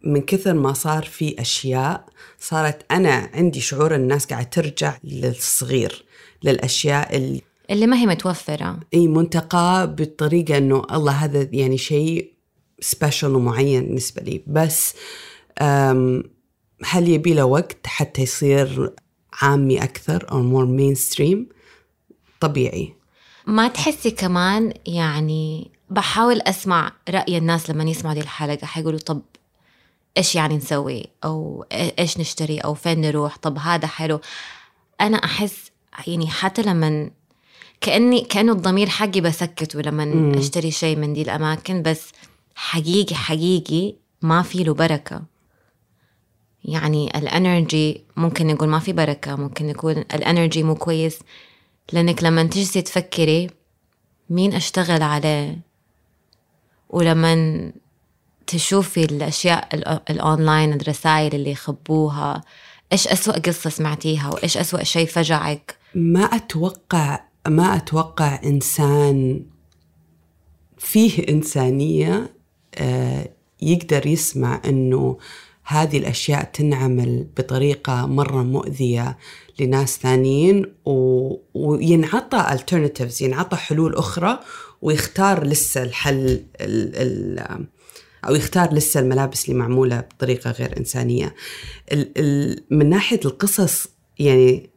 من 0.03 0.21
كثر 0.21 0.53
ما 0.53 0.73
صار 0.73 1.03
في 1.03 1.41
أشياء 1.41 2.05
صارت 2.39 2.91
أنا 2.91 3.29
عندي 3.33 3.61
شعور 3.61 3.95
الناس 3.95 4.25
قاعد 4.25 4.49
ترجع 4.49 4.97
للصغير 5.03 6.05
للأشياء 6.43 7.15
اللي 7.15 7.41
اللي 7.71 7.87
ما 7.87 7.97
هي 7.97 8.05
متوفرة. 8.05 8.79
إي 8.93 9.07
منتقاة 9.07 9.85
بالطريقة 9.85 10.57
إنه 10.57 10.83
الله 10.91 11.11
هذا 11.11 11.47
يعني 11.51 11.77
شيء 11.77 12.30
special 12.81 13.35
ومعين 13.35 13.83
بالنسبة 13.83 14.21
لي. 14.21 14.43
بس 14.47 14.93
هل 16.85 17.07
يبي 17.07 17.33
له 17.33 17.45
وقت 17.45 17.87
حتى 17.87 18.21
يصير 18.21 18.93
عامي 19.41 19.83
أكثر 19.83 20.31
أو 20.31 20.41
more 20.41 20.65
mainstream 20.65 21.49
طبيعي. 22.39 22.93
ما 23.47 23.67
تحسي 23.67 24.11
كمان 24.11 24.73
يعني 24.85 25.71
بحاول 25.89 26.41
أسمع 26.41 26.91
رأي 27.09 27.37
الناس 27.37 27.69
لما 27.69 27.83
يسمعوا 27.83 28.13
دي 28.15 28.21
الحلقة 28.21 28.65
حيقولوا 28.65 28.99
طب 28.99 29.21
إيش 30.17 30.35
يعني 30.35 30.57
نسوي؟ 30.57 31.05
أو 31.23 31.65
إيش 31.71 32.17
نشتري؟ 32.17 32.57
أو 32.57 32.73
فين 32.73 33.01
نروح؟ 33.01 33.37
طب 33.37 33.57
هذا 33.57 33.87
حلو. 33.87 34.19
أنا 35.01 35.17
أحس 35.17 35.71
يعني 36.07 36.27
حتى 36.27 36.61
لما 36.61 37.11
كأني 37.81 38.21
كأنه 38.21 38.51
الضمير 38.51 38.89
حقي 38.89 39.21
بسكته 39.21 39.81
لما. 39.81 40.39
أشتري 40.39 40.71
شيء 40.71 40.95
من 40.95 41.13
دي 41.13 41.21
الأماكن 41.21 41.81
بس 41.81 42.01
حقيقي 42.61 43.15
حقيقي 43.15 43.95
ما 44.21 44.41
في 44.41 44.63
له 44.63 44.73
بركة. 44.73 45.21
يعني 46.63 47.17
ال 47.17 47.29
energy 47.29 48.03
ممكن 48.17 48.47
نقول 48.47 48.69
ما 48.69 48.79
في 48.79 48.93
بركة 48.93 49.35
ممكن 49.35 49.69
يكون 49.69 49.97
ال 49.97 50.06
energy 50.06 50.63
مو 50.63 50.75
كويس. 50.75 51.19
لأنك 51.93 52.23
لما 52.23 52.43
تجلسي 52.43 52.81
تفكري 52.81 53.49
مين 54.29 54.53
أشتغل 54.53 55.01
عليه؟ 55.01 55.59
ولما 56.89 57.71
تشوفي 58.47 59.03
الأشياء 59.03 59.69
الأونلاين 60.09 60.73
الرسائل 60.73 61.35
اللي 61.35 61.51
يخبوها 61.51 62.41
إيش 62.91 63.07
أسوأ 63.07 63.39
قصة 63.39 63.69
سمعتيها؟ 63.69 64.29
وإيش 64.29 64.57
أسوأ 64.57 64.83
شيء 64.83 65.07
فجعك؟ 65.07 65.77
ما 65.95 66.23
أتوقع 66.23 67.23
ما 67.47 67.75
أتوقع 67.75 68.39
إنسان 68.43 69.45
فيه 70.77 71.25
إنسانية 71.29 72.13
آه، 72.15 72.40
يقدر 73.61 74.07
يسمع 74.07 74.61
إنه 74.65 75.17
هذه 75.63 75.97
الأشياء 75.97 76.43
تنعمل 76.43 77.27
بطريقة 77.37 78.05
مرة 78.05 78.43
مؤذية 78.43 79.17
لناس 79.59 79.97
ثانيين 79.97 80.65
و... 80.85 81.35
وينعطى 81.53 82.57
alternatives 82.57 83.21
ينعطى 83.21 83.55
حلول 83.55 83.95
أخرى 83.95 84.39
ويختار 84.81 85.47
لسه 85.47 85.83
الحل 85.83 86.43
ال... 86.61 86.95
ال... 86.95 87.65
أو 88.27 88.35
يختار 88.35 88.73
لسه 88.73 88.99
الملابس 88.99 89.45
اللي 89.45 89.59
معمولة 89.59 89.99
بطريقة 89.99 90.51
غير 90.51 90.77
إنسانية. 90.77 91.35
ال... 91.91 92.11
ال... 92.17 92.63
من 92.69 92.89
ناحية 92.89 93.19
القصص 93.25 93.87
يعني 94.19 94.69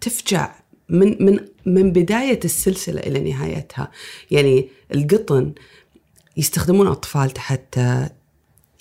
تفجع 0.00 0.54
من 0.88 1.24
من 1.24 1.38
من 1.66 1.92
بداية 1.92 2.40
السلسلة 2.44 3.00
إلى 3.00 3.30
نهايتها. 3.30 3.90
يعني 4.30 4.68
القطن 4.94 5.52
يستخدمون 6.38 6.86
أطفال 6.86 7.38
حتى 7.38 8.08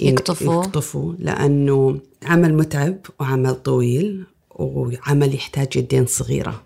يقطفوا. 0.01 0.53
يقطفوا 0.53 1.13
لأنه 1.19 1.99
عمل 2.23 2.53
متعب 2.53 2.97
وعمل 3.19 3.55
طويل 3.55 4.25
وعمل 4.51 5.35
يحتاج 5.35 5.75
يدين 5.75 6.05
صغيرة. 6.05 6.63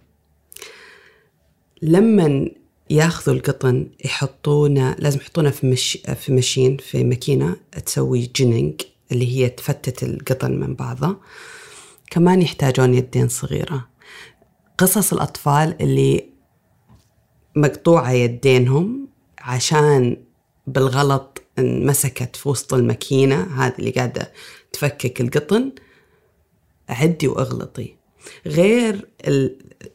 لما 1.81 2.49
ياخذوا 2.89 3.35
القطن 3.35 3.89
يحطونه 4.05 4.95
لازم 4.99 5.19
يحطونه 5.19 5.49
في 5.49 5.67
مش 5.67 5.97
في 6.15 6.33
مشين 6.33 6.77
في 6.77 7.03
ماكينة 7.03 7.55
تسوي 7.85 8.31
جيننج 8.35 8.81
اللي 9.11 9.37
هي 9.37 9.49
تفتت 9.49 10.03
القطن 10.03 10.51
من 10.51 10.75
بعضه. 10.75 11.17
كمان 12.09 12.41
يحتاجون 12.41 12.93
يدين 12.93 13.27
صغيرة. 13.27 13.87
قصص 14.77 15.13
الأطفال 15.13 15.81
اللي 15.81 16.25
مقطوعة 17.55 18.11
يدينهم 18.11 19.07
عشان 19.39 20.17
بالغلط 20.67 21.41
انمسكت 21.59 22.35
في 22.35 22.49
وسط 22.49 22.73
الماكينة 22.73 23.41
هذه 23.41 23.73
اللي 23.79 23.91
قاعدة 23.91 24.31
تفكك 24.73 25.21
القطن. 25.21 25.71
عدي 26.89 27.27
واغلطي. 27.27 27.95
غير 28.45 29.07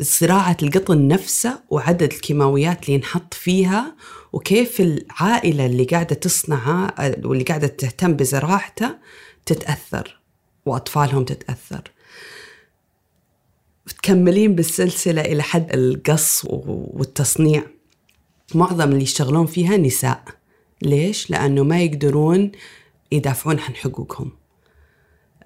صراعة 0.03 0.57
القطن 0.63 1.09
نفسه 1.09 1.59
وعدد 1.71 2.13
الكيماويات 2.13 2.83
اللي 2.83 2.95
ينحط 2.95 3.35
فيها 3.35 3.97
وكيف 4.33 4.81
العائلة 4.81 5.67
اللي 5.67 5.85
قاعدة 5.85 6.15
تصنعها 6.15 6.95
واللي 7.25 7.45
قاعدة 7.45 7.67
تهتم 7.67 8.15
بزراعته 8.15 8.99
تتأثر 9.47 10.21
وأطفالهم 10.67 11.25
تتأثر. 11.25 11.91
تكملين 13.87 14.55
بالسلسلة 14.55 15.21
إلى 15.21 15.43
حد 15.43 15.73
القص 15.75 16.45
والتصنيع. 16.51 17.63
معظم 18.55 18.93
اللي 18.93 19.03
يشتغلون 19.03 19.47
فيها 19.47 19.77
نساء. 19.77 20.25
ليش؟ 20.83 21.31
لأنه 21.31 21.63
ما 21.63 21.83
يقدرون 21.83 22.53
يدافعون 23.13 23.59
عن 23.59 23.75
حقوقهم. 23.75 24.31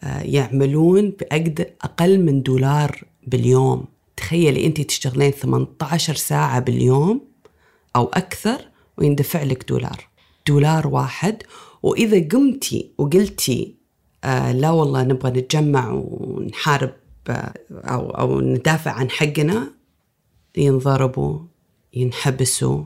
آه، 0.03 0.23
يعملون 0.23 1.11
بأقل 1.21 2.21
من 2.21 2.43
دولار 2.43 3.05
باليوم. 3.27 3.85
تخيلي 4.17 4.67
أنت 4.67 4.81
تشتغلين 4.81 5.31
18 5.31 6.15
ساعة 6.15 6.61
باليوم 6.61 7.21
أو 7.97 8.05
أكثر 8.05 8.69
ويندفع 8.99 9.43
لك 9.43 9.69
دولار. 9.69 10.09
دولار 10.47 10.87
واحد. 10.87 11.43
وإذا 11.83 12.29
قمتي 12.29 12.91
وقلتي 12.99 13.75
آه 14.25 14.53
لا 14.53 14.71
والله 14.71 15.03
نبغى 15.03 15.31
نتجمع 15.31 15.91
ونحارب 15.93 16.93
آه 17.29 17.55
أو, 17.71 18.11
أو 18.11 18.41
ندافع 18.41 18.91
عن 18.91 19.11
حقنا 19.11 19.73
ينضربوا 20.57 21.39
ينحبسوا 21.95 22.85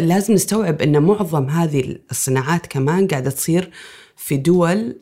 لازم 0.00 0.34
نستوعب 0.34 0.82
أن 0.82 1.02
معظم 1.02 1.48
هذه 1.48 1.96
الصناعات 2.10 2.66
كمان 2.66 3.08
قاعدة 3.08 3.30
تصير 3.30 3.70
في 4.16 4.36
دول 4.36 4.96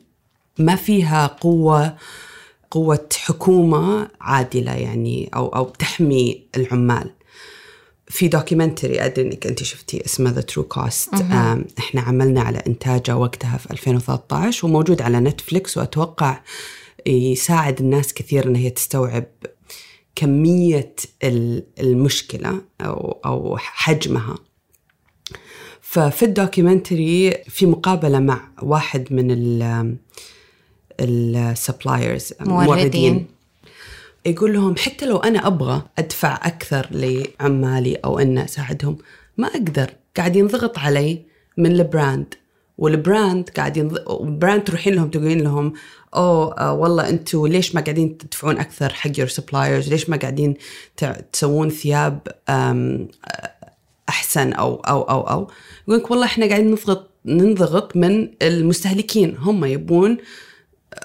ما 0.59 0.75
فيها 0.75 1.27
قوة 1.27 1.97
قوة 2.71 3.09
حكومة 3.17 4.07
عادلة 4.21 4.71
يعني 4.71 5.29
أو 5.35 5.47
أو 5.47 5.69
تحمي 5.69 6.43
العمال. 6.57 7.09
في 8.07 8.27
documentary 8.27 9.05
أدري 9.05 9.25
إنك 9.27 9.47
أنت 9.47 9.63
شفتي 9.63 10.05
اسمه 10.05 10.29
The 10.29 10.41
True 10.41 10.63
Cost 10.63 11.13
إحنا 11.79 12.01
عملنا 12.01 12.41
على 12.41 12.63
إنتاجه 12.67 13.17
وقتها 13.17 13.57
في 13.57 13.71
2013 13.71 14.67
وموجود 14.67 15.01
على 15.01 15.19
نتفليكس 15.19 15.77
وأتوقع 15.77 16.41
يساعد 17.07 17.79
الناس 17.79 18.13
كثير 18.13 18.47
انها 18.47 18.61
هي 18.61 18.69
تستوعب 18.69 19.25
كمية 20.15 20.95
المشكلة 21.79 22.61
أو 22.81 23.19
أو 23.25 23.57
حجمها. 23.57 24.35
ففي 25.81 26.25
ال 26.25 26.34
documentary 26.34 27.31
في 27.49 27.65
مقابلة 27.65 28.19
مع 28.19 28.47
واحد 28.61 29.13
من 29.13 29.27
ال 30.99 31.12
suppliers 31.12 32.33
موردين 32.41 33.27
يقول 34.25 34.53
لهم 34.53 34.75
حتى 34.77 35.05
لو 35.05 35.17
أنا 35.17 35.47
أبغى 35.47 35.81
أدفع 35.97 36.39
أكثر 36.43 36.87
لعمالي 36.91 37.95
أو 37.95 38.19
أن 38.19 38.37
أساعدهم 38.37 38.97
ما 39.37 39.47
أقدر. 39.47 39.93
قاعد 40.17 40.35
ينضغط 40.35 40.79
علي 40.79 41.21
من 41.57 41.71
ال 41.71 41.80
brand. 41.80 42.33
وال 42.77 42.98
brand 42.98 43.49
قاعد 43.49 43.77
ينض... 43.77 43.99
brand 44.21 44.63
تروحين 44.63 44.93
لهم 44.93 45.09
تقولين 45.09 45.41
لهم 45.41 45.73
أوه 46.15 46.59
آه 46.59 46.73
والله 46.73 47.09
أنتم 47.09 47.47
ليش 47.47 47.75
ما 47.75 47.81
قاعدين 47.81 48.17
تدفعون 48.17 48.57
أكثر 48.57 48.93
حق 48.93 49.19
your 49.19 49.27
suppliers 49.27 49.89
ليش 49.89 50.09
ما 50.09 50.17
قاعدين 50.17 50.53
تسوون 51.31 51.69
ثياب 51.69 52.27
أحسن 54.09 54.53
أو 54.53 54.75
أو 54.75 55.01
أو 55.01 55.21
أو؟ 55.21 55.47
يقول 55.87 55.99
لك 55.99 56.11
والله 56.11 56.25
إحنا 56.25 56.47
قاعدين 56.47 56.71
نضغط 56.71 57.09
ننضغط 57.25 57.95
من 57.95 58.29
المستهلكين 58.41 59.37
هم 59.39 59.65
يبون 59.65 60.17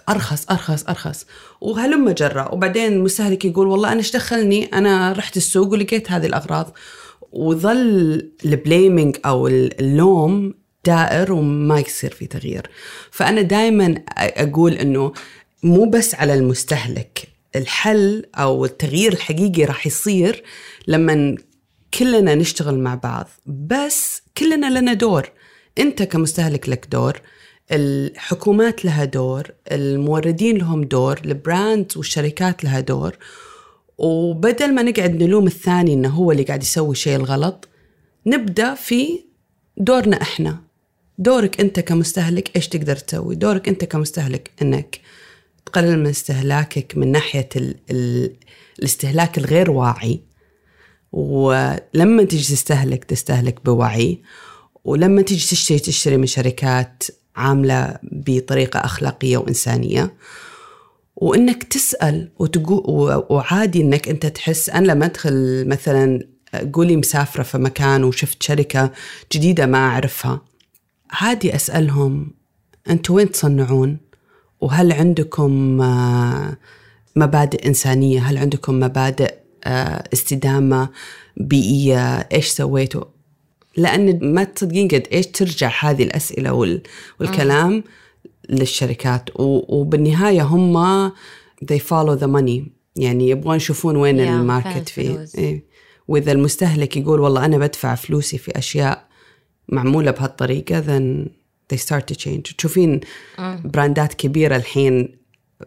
أرخص 0.09 0.50
أرخص 0.50 0.85
أرخص. 0.88 1.26
وهلم 1.61 2.11
جرة. 2.11 2.54
وبعدين 2.54 2.92
المستهلك 2.92 3.44
يقول 3.44 3.66
والله 3.66 3.88
أنا 3.88 3.98
إيش 3.98 4.12
دخلني؟ 4.12 4.64
أنا 4.64 5.12
رحت 5.12 5.37
السوق 5.37 5.72
ولقيت 5.72 6.11
هذه 6.11 6.26
الأغراض. 6.26 6.72
وظل 7.33 8.31
البليمينج 8.44 9.16
أو 9.26 9.46
اللوم 9.48 10.54
دائر 10.88 11.33
وما 11.33 11.81
يصير 11.81 12.11
في 12.11 12.27
تغيير. 12.27 12.70
فأنا 13.11 13.42
دائما 13.42 13.94
أقول 14.16 14.72
إنه 14.72 15.12
مو 15.62 15.85
بس 15.90 16.14
على 16.14 16.35
المستهلك 16.35 17.29
الحل 17.57 18.24
أو 18.35 18.64
التغيير 18.64 19.12
الحقيقي 19.12 19.64
راح 19.64 19.87
يصير 19.87 20.42
لما 20.88 21.37
كلنا 21.94 22.35
نشتغل 22.35 22.79
مع 22.79 22.94
بعض. 22.94 23.29
بس 23.46 24.22
كلنا 24.38 24.79
لنا 24.79 24.92
دور. 24.92 25.31
أنت 25.79 26.03
كمستهلك 26.03 26.68
لك 26.68 26.87
دور 26.90 27.20
الحكومات 27.72 28.85
لها 28.85 29.05
دور 29.05 29.46
الموردين 29.72 30.57
لهم 30.59 30.85
دور 30.85 31.20
البراند 31.24 31.92
والشركات 31.96 32.64
لها 32.64 32.81
دور. 32.81 33.16
وبدل 33.98 34.74
ما 34.74 34.83
نقعد 34.83 35.22
نلوم 35.22 35.46
الثاني 35.46 35.94
إنه 35.94 36.09
هو 36.09 36.33
اللي 36.33 36.42
قاعد 36.42 36.62
يسوي 36.62 36.94
شيء 36.94 37.16
الغلط 37.16 37.68
نبدأ 38.27 38.74
في 38.74 39.24
دورنا 39.77 40.22
إحنا. 40.22 40.67
دورك 41.18 41.61
انت 41.61 41.81
كمستهلك 41.81 42.57
إيش 42.57 42.68
تقدر 42.68 42.96
تسوي؟ 42.96 43.35
دورك 43.35 43.68
انت 43.68 43.85
كمستهلك 43.85 44.50
انك 44.62 45.00
تقلل 45.66 45.98
من 45.98 46.07
استهلاكك 46.07 46.96
من 46.96 47.12
ناحية 47.12 47.48
ال 47.57 47.74
ال 47.90 48.37
الاستهلاك 48.78 49.38
الغير 49.38 49.70
واعي. 49.70 50.20
ولما 51.12 52.24
تيجي 52.24 52.54
تستهلك 52.54 53.04
تستهلك 53.04 53.64
بوعي. 53.64 54.22
ولما 54.85 55.22
تيجي 55.22 55.46
تشتري 55.46 55.78
تشتري 55.78 56.16
من 56.16 56.26
شركات 56.26 57.02
عاملة 57.37 57.98
بطريقة 58.02 58.81
أخلاقية 58.81 59.37
وإنسانية. 59.37 60.14
وإنك 61.16 61.62
تسأل 61.64 62.31
وتقول 62.38 63.24
وعادي 63.31 63.81
إنك 63.81 64.09
أنت 64.09 64.26
تحس. 64.26 64.70
أنا 64.70 64.87
لما 64.87 65.07
أدخل 65.07 65.64
مثلا 65.68 66.28
قولي 66.72 66.96
مسافرة 66.96 67.42
في 67.42 67.59
مكان 67.59 68.04
وشفت 68.04 68.42
شركة 68.42 68.92
جديدة 69.33 69.66
ما 69.66 69.78
أعرفها. 69.78 70.48
عادي 71.11 71.55
أسألهم 71.55 72.31
أنتم 72.90 73.14
وين 73.14 73.31
تصنعون؟ 73.31 73.99
وهل 74.61 74.92
عندكم 74.92 75.81
آه، 75.83 76.57
مبادئ 77.16 77.66
إنسانية؟ 77.66 78.21
هل 78.21 78.38
عندكم 78.38 78.81
مبادئ 78.81 79.35
آه، 79.64 80.05
استدامة 80.12 80.88
بيئية؟ 81.37 82.18
إيش 82.18 82.47
سويتوا؟ 82.47 83.05
لأن 83.77 84.33
ما 84.35 84.44
تصدقين 84.44 84.88
قد 84.88 85.07
إيش 85.12 85.27
ترجع 85.27 85.73
هذه 85.81 86.03
الأسئلة 86.03 86.53
وال... 86.53 86.83
والكلام. 87.21 87.85
للشركات. 88.49 89.31
و... 89.37 89.77
وبالنهاية 89.81 90.42
هم 90.42 91.09
they 91.64 91.79
follow 91.79 92.21
the 92.21 92.27
money. 92.27 92.71
يعني 92.97 93.29
يبغون 93.29 93.57
يشوفون 93.57 93.97
وين 93.97 94.18
yeah, 94.18 94.29
الماركت 94.29 94.88
فيه. 94.88 95.27
إيه. 95.38 95.64
وإذا 96.09 96.33
المستهلك 96.33 96.97
يقول 96.97 97.21
والله 97.21 97.44
أنا 97.44 97.59
بدفع 97.59 97.94
فلوسي 97.94 98.38
في 98.38 98.59
أشياء 98.59 99.08
معمولة 99.68 100.11
بهالطريقة 100.11 100.81
then 100.81 101.28
they 101.72 101.78
start 101.78 102.04
to 102.12 102.18
change. 102.18 102.57
تشوفين 102.57 103.00
brandات 103.64 104.14
كبيرة 104.14 104.57
الحين 104.57 105.18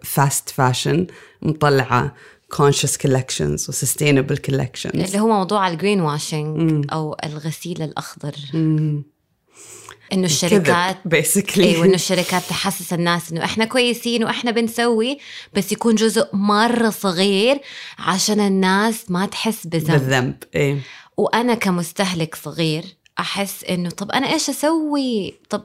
fast 0.03 0.49
fashion 0.49 1.07
مطلعة 1.41 2.15
conscious 2.55 2.97
collections 3.07 3.69
و 3.69 3.71
sustainable 3.71 4.37
collections. 4.49 4.95
اللي 4.95 5.19
هو 5.19 5.27
موضوع 5.27 5.67
ال 5.67 5.73
green 5.73 6.01
washing 6.01 6.85
أو 6.93 7.15
الغسيل 7.23 7.81
الأخضر. 7.81 8.35
إنه 10.13 10.25
الشركات 10.25 10.97
basically 11.05 11.65
أيوه 11.65 11.85
انه 11.85 11.93
الشركات 11.93 12.43
تحسس 12.49 12.93
الناس 12.93 13.31
إنه 13.31 13.43
إحنا 13.43 13.65
كويسين 13.65 14.23
وإحنا 14.23 14.51
بنسوي 14.51 15.17
بس 15.53 15.71
يكون 15.71 15.95
جزء 15.95 16.27
مرة 16.33 16.89
صغير 16.89 17.59
عشان 17.99 18.39
الناس 18.39 19.11
ما 19.11 19.25
تحس 19.25 19.67
بذنب. 19.67 19.91
بالذنب 19.91 20.35
إيه. 20.55 20.79
وأنا 21.17 21.53
كمستهلك 21.53 22.35
صغير 22.35 22.83
أحس 23.19 23.63
إنه 23.63 23.89
طب 23.89 24.11
أنا 24.11 24.33
إيش 24.33 24.49
أسوي؟ 24.49 25.33
طب 25.49 25.63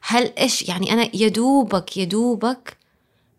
هل 0.00 0.32
إيش 0.38 0.62
يعني 0.68 0.92
أنا 0.92 1.08
يدوبك 1.16 1.96
يدوبك 1.96 2.76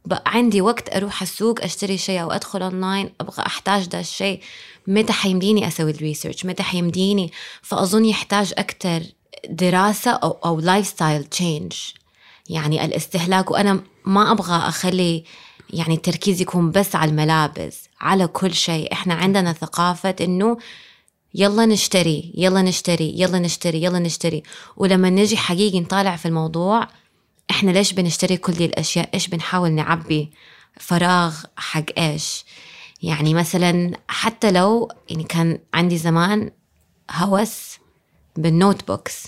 بقى 0.05 0.23
عندي 0.25 0.61
وقت 0.61 0.95
أروح 0.95 1.21
السوق 1.21 1.63
أشتري 1.63 1.97
شيء 1.97 2.21
أو 2.21 2.31
أدخل 2.31 2.61
اونلاين 2.61 3.13
أبغى 3.21 3.45
أحتاج 3.45 3.85
ده 3.85 3.99
الشيء 3.99 4.41
متى 4.87 5.13
حيمديني 5.13 5.67
أسوي 5.67 5.91
ال 5.91 5.97
research 5.97 6.45
متى 6.45 6.63
حيمديني؟ 6.63 7.31
فأظن 7.61 8.05
يحتاج 8.05 8.53
أكثر 8.57 9.03
دراسة 9.49 10.11
أو 10.11 10.31
أو 10.45 10.59
lifestyle 10.59 11.23
change 11.23 11.73
يعني 12.49 12.85
الاستهلاك 12.85 13.51
وأنا 13.51 13.81
ما 14.05 14.31
أبغى 14.31 14.55
أخلي 14.57 15.23
يعني 15.69 15.95
التركيز 15.95 16.41
يكون 16.41 16.71
بس 16.71 16.95
على 16.95 17.11
الملابس 17.11 17.79
على 18.01 18.27
كل 18.27 18.53
شيء. 18.53 18.93
إحنا 18.93 19.13
عندنا 19.13 19.53
ثقافة 19.53 20.15
إنه 20.21 20.57
يلا 21.35 21.65
نشتري 21.65 22.33
يلا 22.37 22.61
نشتري 22.61 23.13
يلا 23.17 23.39
نشتري 23.39 23.83
يلا 23.83 23.99
نشتري. 23.99 24.43
ولما 24.77 25.09
نجي 25.09 25.37
حقيقي 25.37 25.79
نطالع 25.79 26.15
في 26.15 26.25
الموضوع 26.25 26.87
إحنا 27.51 27.71
ليش 27.71 27.93
بنشتري 27.93 28.37
كل 28.37 28.53
دي 28.53 28.65
الأشياء؟ 28.65 29.09
إيش 29.13 29.27
بنحاول 29.27 29.71
نعبي 29.71 30.31
فراغ 30.79 31.35
حق 31.57 31.85
إيش؟ 31.97 32.45
يعني 33.03 33.33
مثلا 33.33 33.97
حتى 34.07 34.51
لو 34.51 34.89
يعني 35.09 35.23
كان 35.23 35.59
عندي 35.73 35.97
زمان 35.97 36.51
هوس 37.11 37.77
بال 38.38 38.88
notebooks 38.88 39.23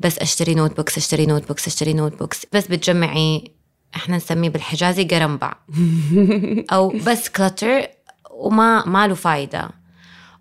بس 0.00 0.18
أشتري 0.18 0.54
notebooks 0.54 0.96
أشتري 0.96 1.26
notebooks 1.26 1.66
أشتري 1.66 1.92
notebooks 1.92 2.46
بس 2.52 2.66
بتجمعي 2.66 3.52
إحنا 3.96 4.16
نسميه 4.16 4.48
بالحجازي 4.48 5.04
قرنبع 5.04 5.54
أو 6.72 6.88
بس 6.88 7.28
كلتر 7.28 7.86
وما 8.30 8.84
ما 8.86 9.06
له 9.06 9.14
فايدة. 9.14 9.83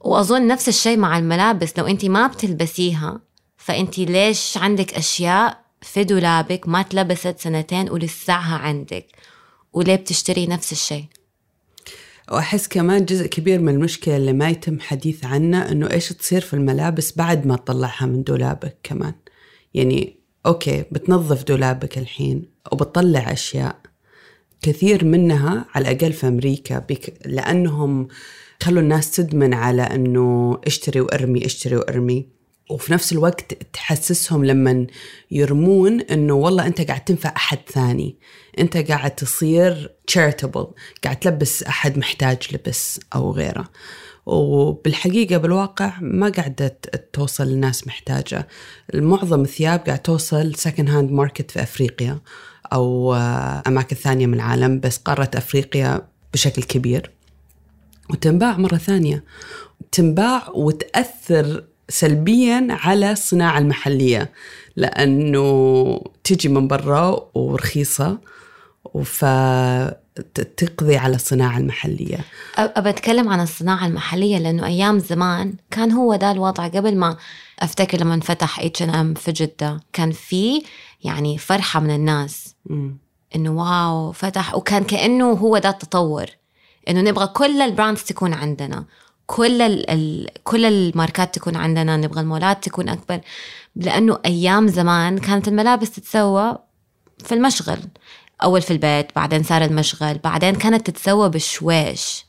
وأظن 0.04 0.48
نفس 0.48 0.68
الشيء 0.68 0.98
مع 0.98 1.18
الملابس 1.18 1.80
لو 1.80 1.88
انت 1.88 2.06
ما 2.06 2.28
بتلبسيها 2.28 3.22
فانت 3.58 4.00
ليش 4.00 4.58
عندك 4.58 4.94
أشياء 4.94 5.64
في 5.82 6.04
دولابك 6.04 6.68
ما 6.68 6.82
تلبست 6.82 7.40
سنتين 7.40 7.90
ولسعها 7.90 8.56
عندك؟ 8.58 9.06
وليه 9.74 9.96
بتشتري 9.96 10.48
نفس 10.48 10.72
الشيء؟ 10.72 11.06
وأحس 12.32 12.68
كمان 12.68 13.06
جزء 13.06 13.28
كبير 13.28 13.60
من 13.60 13.74
المشكلة 13.74 14.18
اللي 14.18 14.34
ما 14.34 14.50
يتم 14.50 14.80
حديث 14.80 15.26
عنها 15.26 15.72
إنه 15.72 15.92
إيش 15.92 16.10
تصير 16.10 16.42
في 16.42 16.54
الملابس 16.54 17.18
بعد 17.18 17.48
ما 17.48 17.56
تطلعها 17.56 18.06
من 18.06 18.24
دولابك 18.24 18.78
كمان. 18.84 19.14
يعني 19.74 20.20
أوكي 20.46 20.84
بتنظف 20.92 21.44
دولابك 21.44 21.98
الحين 21.98 22.46
وبتطلع 22.72 23.32
أشياء 23.32 23.80
كثير 24.62 25.06
منها 25.06 25.66
على 25.76 25.92
الأقل 25.92 26.14
في 26.14 26.28
أمريكا 26.28 26.80
بك 26.80 27.14
لأنهم 27.26 28.08
خلوا 28.64 28.82
الناس 28.82 29.12
تدمن 29.12 29.54
على 29.54 29.82
إنه 29.82 30.58
اشتري 30.68 31.02
وأرمي 31.02 31.46
اشتري 31.46 31.76
وأرمي. 31.76 32.28
وفي 32.70 32.94
نفس 32.94 33.12
الوقت 33.12 33.54
تحسسهم 33.74 34.46
لما 34.46 34.88
يرمون 35.32 36.02
إنه 36.02 36.34
والله 36.34 36.68
أنت 36.68 36.82
قاعد 36.82 37.04
تنفع 37.04 37.34
أحد 37.36 37.58
ثاني. 37.74 38.18
أنت 38.60 38.78
قاعد 38.78 39.16
تصير 39.16 39.92
charitable 40.12 40.68
قاعد 41.04 41.16
تلبس 41.22 41.64
أحد 41.64 41.98
محتاج 41.98 42.38
لبس 42.54 43.00
أو 43.16 43.32
غيره. 43.32 43.70
وبالحقيقة 44.26 45.38
بالواقع 45.38 45.94
ما 46.02 46.30
قاعدة 46.30 46.80
توصل 47.14 47.48
لناس 47.48 47.88
محتاجة. 47.88 48.48
معظم 48.94 49.42
الثياب 49.42 49.80
قاعد 49.80 50.00
توصل 50.00 50.56
second 50.56 50.90
hand 50.90 51.12
market 51.12 51.52
في 51.52 51.64
أفريقيا 51.64 52.20
أو 52.74 53.14
أماكن 53.68 53.96
ثانية 53.96 54.28
من 54.28 54.34
العالم 54.34 54.80
بس 54.80 54.98
قارة 54.98 55.32
أفريقيا 55.36 56.08
بشكل 56.34 56.64
كبير. 56.64 57.13
وتنباع 58.10 58.58
مرة 58.58 58.78
ثانية. 58.78 59.24
تنباع 59.92 60.50
وتأثر 60.54 61.64
سلبيا 61.90 62.68
على 62.70 63.12
الصناعة 63.12 63.58
المحلية 63.58 64.32
لأنه 64.76 66.02
تجي 66.24 66.50
من 66.50 66.68
برا 66.68 67.30
ورخيصة 67.34 68.18
فتقضي 69.04 70.98
على 70.98 71.16
الصناعة 71.16 71.58
المحلية. 71.58 72.18
أبى 72.58 72.90
أتكلم 72.90 73.30
عن 73.30 73.42
الصناعة 73.42 73.88
المحلية 73.88 74.38
لأنه 74.38 74.66
أيام 74.66 75.00
زمان 75.00 75.54
كان 75.72 75.92
هو 75.92 76.16
ده 76.16 76.32
الوضع. 76.32 76.68
قبل 76.68 76.96
ما 76.96 77.18
أفتكر 77.60 77.98
لما 77.98 78.14
انفتح 78.14 78.60
اتش 78.60 78.82
ان 78.82 78.90
ام 78.90 79.14
في 79.14 79.32
جدة 79.32 79.80
كان 79.94 80.12
في 80.12 80.64
يعني 81.04 81.38
فرحة 81.38 81.80
من 81.80 81.96
الناس. 81.96 82.56
إنه 83.36 83.50
wow 83.50 84.12
فتح 84.12 84.56
وكان 84.56 84.84
كأنه 84.84 85.32
هو 85.32 85.58
ده 85.58 85.70
التطور. 85.70 86.26
إنه 86.90 87.02
نبغى 87.02 87.28
كل 87.28 87.62
ال 87.62 87.68
brands 87.68 88.04
تكون 88.04 88.34
عندنا 88.34 88.86
كل 89.26 89.62
ال 89.62 90.28
كل 90.44 90.66
الماركات 90.66 91.36
تكون 91.36 91.56
عندنا 91.56 91.98
نبغى 91.98 92.22
المولات 92.22 92.64
تكون 92.64 92.90
أكبر. 92.90 93.20
لأنه 93.76 94.20
أيام 94.26 94.68
زمان 94.68 95.18
كانت 95.18 95.48
الملابس 95.48 95.92
تتسوى 95.92 96.58
في 97.26 97.36
المشغل. 97.36 97.80
أول 98.44 98.62
في 98.62 98.72
البيت 98.72 99.08
بعدين 99.16 99.44
صار 99.44 99.64
المشغل 99.64 100.18
بعدين 100.18 100.56
كانت 100.56 100.88
تتسوى 100.90 101.30
بشويش. 101.30 102.26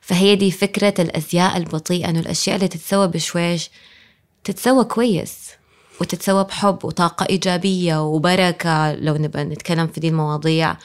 فهي 0.00 0.36
دي 0.36 0.50
فكرة 0.50 0.94
الأزياء 0.98 1.56
البطيئة 1.56 2.10
إنه 2.10 2.20
الأشياء 2.20 2.56
اللي 2.56 2.68
تتسوى 2.68 3.08
بشويش 3.08 3.70
تتسوى 4.44 4.84
كويس 4.84 5.50
وتتسوى 6.00 6.44
بحب 6.44 6.84
وطاقة 6.84 7.26
إيجابية 7.30 8.02
وبركة. 8.04 8.94
لو 8.94 9.14
نبقى 9.16 9.44
نتكلم 9.44 9.86
في 9.86 10.00
دي 10.00 10.08
المواضيع 10.08 10.76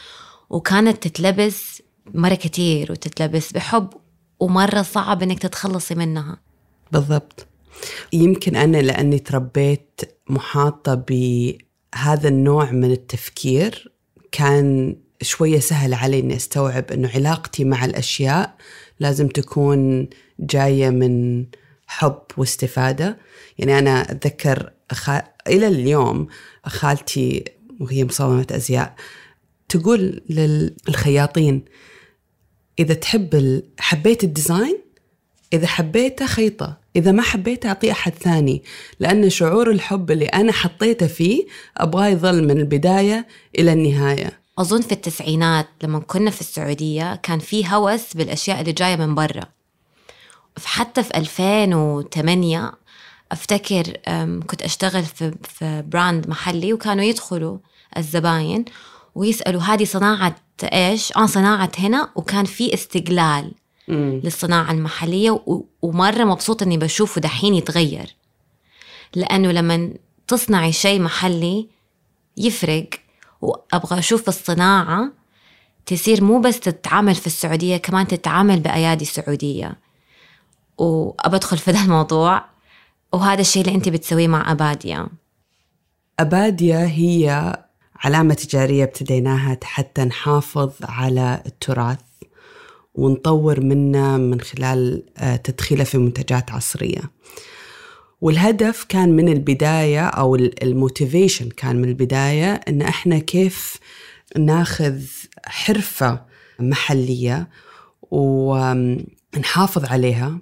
وكانت 0.49 1.08
تتلبس 1.08 1.82
مرة 2.13 2.36
كتير 2.36 2.92
وتتلبس 2.92 3.52
بحب 3.52 3.89
ومرة 4.39 4.82
صعب 4.82 5.24
إنك 5.24 5.39
تتخلصي 5.39 5.96
منها. 5.96 6.38
بالضبط. 6.92 7.48
يمكن 8.13 8.56
أنا 8.56 8.78
لأني 8.78 9.20
تربيت 9.20 10.02
محاطة 10.30 10.94
بهذا 10.94 12.28
النوع 12.28 12.72
من 12.72 12.92
التفكير 12.92 13.92
كان 14.32 14.96
شوية 15.22 15.60
سهل 15.60 15.94
علي 15.94 16.20
إني 16.20 16.36
أستوعب 16.36 16.92
إنه 16.92 17.10
علاقتي 17.16 17.63
مع 17.63 17.86
الأشياء 17.86 18.56
لازم 19.00 19.28
تكون 19.28 20.10
جاية 20.39 20.89
من 20.89 21.46
حب 21.88 22.22
واستفادة. 22.38 23.18
يعني 23.58 23.80
أنا 23.80 24.12
أتذكر 24.12 24.72
أخ... 24.92 25.10
إلى 25.48 25.68
اليوم 25.68 26.28
خالتي 26.66 27.44
وهي 27.80 28.04
مصممة 28.04 28.48
أزياء 28.52 28.96
تقول 29.73 30.21
للخياطين 30.29 31.65
إذا 32.79 32.93
تحب. 32.93 33.62
حبيت 33.79 34.23
الديزاين 34.23 34.77
إذا 35.53 35.67
حبيته 35.67 36.25
خيطة 36.25 36.77
إذا 36.95 37.12
ما 37.12 37.21
حبيته 37.21 37.67
أعطيه 37.69 37.91
أحد 37.91 38.13
ثاني 38.13 38.63
لأن 38.99 39.29
شعور 39.29 39.71
الحب 39.71 40.12
اللي 40.12 40.25
أنا 40.25 40.51
حطيته 40.51 41.07
فيه 41.07 41.45
أبغاه 41.77 42.07
يظل 42.07 42.43
من 42.43 42.57
البداية 42.57 43.27
إلى 43.59 43.73
النهاية 43.73 44.39
أظن 44.59 44.81
في 44.81 44.91
التسعينات 44.91 45.67
لما 45.83 45.99
كنا 45.99 46.31
في 46.31 46.41
السعودية 46.41 47.15
كان 47.15 47.39
في 47.39 47.67
هوس 47.67 48.13
بالأشياء 48.13 48.62
اللي 48.62 48.71
جاية 48.71 48.95
من 48.95 49.15
برا 49.15 49.45
حتى 50.65 51.03
في 51.03 51.17
2008 51.17 52.71
أفتكر 53.31 53.83
كنت 54.47 54.62
أشتغل 54.62 55.03
في, 55.03 55.33
في 55.43 55.83
براند 55.88 56.29
محلي 56.29 56.73
وكانوا 56.73 57.03
يدخلوا 57.03 57.57
الزباين 57.97 58.65
ويسألوا 59.15 59.62
هذه 59.62 59.86
صناعة 59.86 60.36
إيش؟ 60.63 61.17
آه 61.17 61.26
صناعة 61.26 61.71
هنا 61.80 62.10
وكان 62.15 62.45
في 62.45 62.73
استقلال 62.73 63.52
مم. 63.88 64.21
للصناعة 64.23 64.71
المحلية 64.71 65.43
ومرة 65.82 66.23
مبسوطة 66.23 66.63
إني 66.63 66.78
بشوفه 66.78 67.21
دحين 67.21 67.56
يتغير 67.56 68.15
لأنه 69.15 69.52
لما 69.52 69.93
تصنعي 70.28 70.71
شيء 70.71 71.02
محلي 71.02 71.67
يفرق 72.38 72.89
وأبغى 73.41 73.99
أشوف 73.99 74.28
الصناعة 74.28 75.12
تصير 75.86 76.23
مو 76.23 76.39
بس 76.39 76.60
تتعامل 76.60 77.15
في 77.15 77.28
السعودية 77.28 77.78
كمان 77.78 78.08
تتعامل 78.08 78.60
بأيادي 78.60 79.06
سعودية 79.06 79.76
وأبدخل 80.78 81.58
في 81.58 81.71
ذا 81.76 81.82
الموضوع 81.84 82.45
وهذا 83.13 83.41
الشيء 83.41 83.62
اللي 83.62 83.76
أنت 83.76 83.89
بتسويه 83.89 84.28
مع 84.28 84.52
أباديا 84.52 85.08
أباديا 86.19 86.86
هي 86.86 87.56
علامة 88.04 88.34
تجارية 88.34 88.84
ابتديناها 88.84 89.58
حتى 89.63 90.04
نحافظ 90.04 90.72
على 90.84 91.44
التراث 91.46 92.00
ونطور 92.96 93.60
منه 93.60 94.18
من 94.18 94.42
خلال 94.42 95.04
آه، 95.18 95.36
تدخيله 95.36 95.84
في 95.84 95.98
منتجات 95.98 96.52
عصرية. 96.52 97.02
والهدف 98.22 98.84
كان 98.84 99.16
من 99.16 99.30
البداية 99.30 100.06
أو 100.08 100.36
الموتيفيشن 100.36 101.50
كان 101.50 101.76
من 101.76 101.89
البداية 101.89 102.54
إن 102.54 102.82
إحنا 102.82 103.20
كيف 103.20 103.78
ناخذ 104.38 105.02
حرفة 105.46 106.22
محلية 106.60 107.50
ونحافظ 108.12 109.86
عليها 109.86 110.39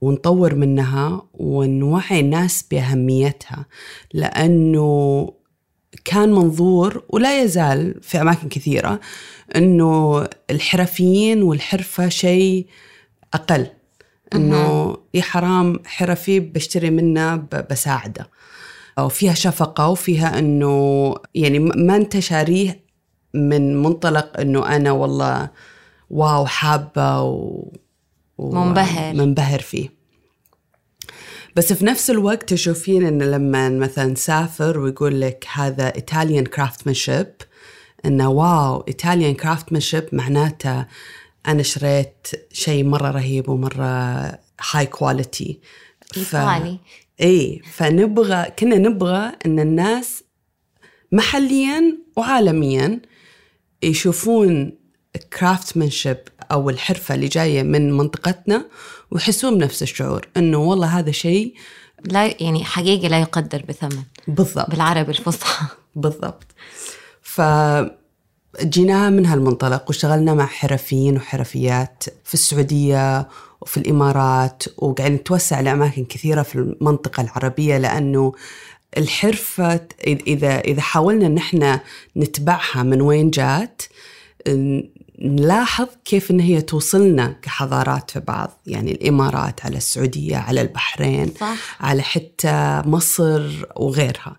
ونطور 0.00 0.54
منها 0.54 1.22
ونوعي 1.34 2.20
الناس 2.20 2.64
بأهميتها. 2.70 3.66
لأنه 4.14 5.32
كان 6.06 6.32
منظور 6.32 7.02
ولا 7.08 7.42
يزال 7.42 7.94
في 8.02 8.20
أماكن 8.20 8.48
كثيرة 8.48 9.00
أنه 9.56 10.26
الحرفيين 10.50 11.42
والحرفة 11.42 12.08
شيء 12.08 12.66
أقل. 13.34 13.66
أنه 14.34 14.96
يا 15.14 15.22
حرام 15.22 15.78
حرفي 15.84 16.40
بشتري 16.40 16.90
منه 16.90 17.36
بساعدة. 17.70 18.30
أو 18.98 19.08
فيها 19.08 19.34
شفقة 19.34 19.88
وفيها 19.88 20.38
أنه 20.38 21.14
يعني 21.34 21.58
ما 21.58 21.96
أنت 21.96 22.18
شاريه 22.18 22.80
من 23.34 23.82
منطلق 23.82 24.40
أنه 24.40 24.76
أنا 24.76 24.90
والله 24.92 25.50
wow 26.10 26.46
حابة 26.46 27.22
و... 27.22 27.68
و... 28.38 28.54
منبهر. 28.54 29.14
منبهر 29.14 29.60
فيه. 29.60 29.95
بس 31.56 31.72
في 31.72 31.84
نفس 31.84 32.10
الوقت 32.10 32.48
تشوفين 32.48 33.06
ان 33.06 33.22
لما 33.22 33.68
مثلا 33.68 34.06
نسافر 34.06 34.78
ويقول 34.78 35.20
لك 35.20 35.46
هذا 35.52 35.94
Italian 35.94 36.44
craftsmanship 36.46 37.26
إنه 38.04 38.30
wow 38.30 38.84
Italian 38.88 39.34
craftsmanship 39.34 40.04
معناته 40.12 40.86
أنا 41.46 41.62
شريت 41.62 42.28
شيء 42.52 42.84
مرة 42.84 43.10
رهيب 43.10 43.48
ومرة 43.48 43.84
هاي 44.70 44.86
كواليتي 44.86 45.60
إيطالي. 46.16 46.78
اي 47.20 47.62
فنبغى 47.72 48.50
كنا 48.58 48.76
نبغى 48.76 49.32
إن 49.46 49.60
الناس 49.60 50.24
محليا 51.12 51.98
وعالميا 52.16 53.00
يشوفون 53.82 54.72
الكرافتمنشيب 55.16 56.18
أو 56.52 56.70
الحرفة 56.70 57.14
اللي 57.14 57.28
جاية 57.28 57.62
من 57.62 57.92
منطقتنا 57.92 58.64
ويحسون 59.10 59.58
بنفس 59.58 59.82
الشعور 59.82 60.28
إنه 60.36 60.58
والله 60.58 60.98
هذا 60.98 61.10
شيء 61.10 61.54
لا 62.04 62.42
يعني 62.42 62.64
حقيقي 62.64 63.08
لا 63.08 63.20
يقدر 63.20 63.64
بثمن. 63.68 64.02
بالضبط. 64.28 64.70
بالعربي 64.70 65.10
الفصحى. 65.10 65.66
بالضبط. 65.94 66.46
فجينا 67.22 67.90
من 69.10 69.26
هالمنطلق 69.26 69.84
واشتغلنا 69.88 70.34
مع 70.34 70.46
حرفيين 70.46 71.16
وحرفيات 71.16 72.04
في 72.24 72.34
السعودية 72.34 73.28
وفي 73.60 73.76
الإمارات 73.76 74.62
وقاعدين 74.78 75.16
نتوسع 75.16 75.60
لأماكن 75.60 76.04
كثيرة 76.04 76.42
في 76.42 76.56
المنطقة 76.56 77.20
العربية 77.20 77.78
لأنه 77.78 78.32
الحرفة 78.96 79.80
إذا 80.06 80.60
إذا 80.60 80.80
حاولنا 80.80 81.26
إن 81.26 81.36
إحنا 81.36 81.80
نتبعها 82.16 82.82
من 82.82 83.00
وين 83.00 83.30
جات 83.30 83.82
نلاحظ 85.20 85.86
كيف 86.04 86.30
إن 86.30 86.40
هي 86.40 86.60
توصلنا 86.60 87.36
كحضارات 87.42 88.10
في 88.10 88.20
بعض. 88.20 88.60
يعني 88.66 88.92
الإمارات 88.92 89.64
على 89.64 89.76
السعودية 89.76 90.36
على 90.36 90.60
البحرين 90.60 91.32
صح. 91.40 91.56
على 91.80 92.02
حتى 92.02 92.82
مصر 92.86 93.64
وغيرها. 93.76 94.36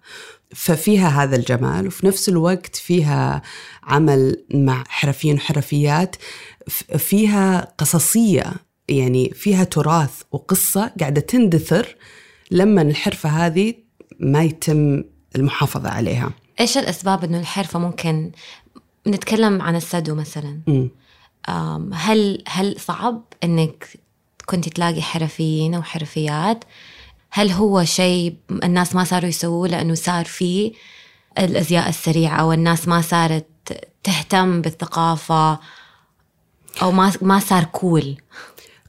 ففيها 0.56 1.24
هذا 1.24 1.36
الجمال 1.36 1.88
وفي 1.88 2.08
نفس 2.08 2.30
الوقت 2.30 2.76
فيها 2.76 3.42
عمل 3.84 4.46
مع 4.54 4.84
حرفيين 4.88 5.36
وحرفيات. 5.36 6.16
فيها 6.98 7.74
قصصية 7.78 8.54
يعني 8.90 9.32
فيها 9.36 9.63
تراث 9.63 10.22
وقصة 10.32 10.92
قاعدة 11.00 11.22
تندثر 11.22 11.96
لما 12.52 12.82
الحرفة 12.82 13.30
هذه 13.30 13.74
ما 14.20 14.44
يتم 14.44 15.04
المحافظة 15.36 15.90
عليها. 15.90 16.32
إيش 16.60 16.78
الأسباب 16.78 17.24
إنه 17.24 17.40
الحرفة 17.40 17.80
ممكن 17.80 18.32
نتكلم 19.08 19.62
عن 19.62 19.76
السدو 19.76 20.15
مثلا. 20.15 20.60
هل 21.93 22.43
هل 22.48 22.80
صعب 22.80 23.24
إنك 23.43 23.88
كنت 24.46 24.70
تلاقي 24.70 25.02
حرفيين 25.02 25.74
أو 25.74 25.82
حرفيات؟ 25.84 26.63
هل 27.30 27.50
هو 27.52 27.84
شيء 27.84 28.36
الناس 28.63 28.96
ما 28.96 29.04
صاروا 29.04 29.30
يسووه 29.30 29.67
لأنه 29.67 29.93
صار 29.93 30.26
في 30.26 30.74
الأزياء 31.39 31.89
السريعة 31.89 32.41
أو 32.41 32.54
الناس 32.54 32.88
ما 32.88 33.02
صارت 33.02 33.46
تهتم 34.04 34.62
بالثقافة 34.62 35.60
أو 36.82 36.91
ما 36.91 37.12
ما 37.22 37.39
صار 37.39 37.63
كول 37.63 38.17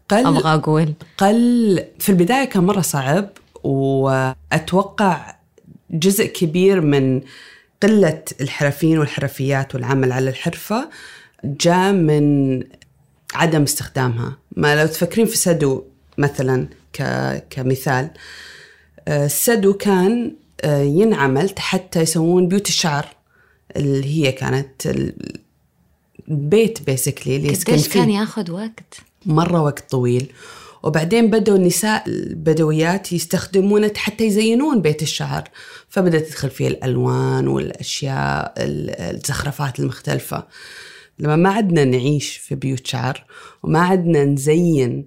قل 0.09 0.27
أبغى 0.27 0.55
أقول. 0.55 0.95
قل 1.19 1.85
في 1.99 2.09
البداية 2.09 2.45
كان 2.45 2.65
مرة 2.65 2.81
صعب 2.81 3.29
وأتوقع 3.65 5.37
جزء 5.91 6.27
كبير 6.27 6.81
من 6.81 7.21
قلة 7.83 8.23
الحرفيين 8.41 8.99
والحرفيات 8.99 9.75
والعمل 9.75 10.13
على 10.13 10.31
الحرفة 10.31 10.91
جاء 11.45 11.93
من 11.93 12.63
عدم 13.35 13.63
استخدامها. 13.63 14.39
ما 14.57 14.83
لو 14.83 14.87
تفكرين 14.87 15.27
في 15.27 15.37
سدو 15.37 15.85
مثلا 16.19 16.69
كمثال 17.51 18.11
السدو 19.09 19.73
كان 19.73 20.35
آه، 20.61 20.83
ينعمل 20.83 21.51
حتى 21.59 22.01
يسوون 22.01 22.49
بيوت 22.49 22.69
الشعر 22.69 23.07
اللي 23.77 24.07
هي 24.07 24.33
كانت 24.33 24.95
البيت 26.29 26.83
بيسكلي 26.83 27.37
اللي 27.37 27.53
يسكن 27.53 27.77
فيه 27.77 28.01
كان 28.01 28.11
ياخذ 28.11 28.51
وقت؟ 28.51 28.95
مرة 29.27 29.63
وقت 29.63 29.91
طويل. 29.91 30.33
وبعدين 30.83 31.31
بدأوا 31.31 31.57
النساء 31.57 32.09
البدويات 32.09 33.13
يستخدمونه 33.13 33.93
حتى 33.97 34.27
يزينون 34.27 34.83
بيت 34.83 35.03
الشعر. 35.03 35.49
فبدأت 35.89 36.27
تدخل 36.27 36.51
فيه 36.51 36.69
الألوان 36.69 37.49
والأشياء 37.49 38.55
الزخرفات 38.59 39.81
المختلفة. 39.81 40.47
لما 41.19 41.37
ما 41.37 41.51
عدنا 41.51 41.85
نعيش 41.85 42.37
في 42.37 42.55
بيوت 42.55 42.87
شعر 42.87 43.25
وما 43.63 43.81
عدنا 43.81 44.25
نزين 44.25 45.07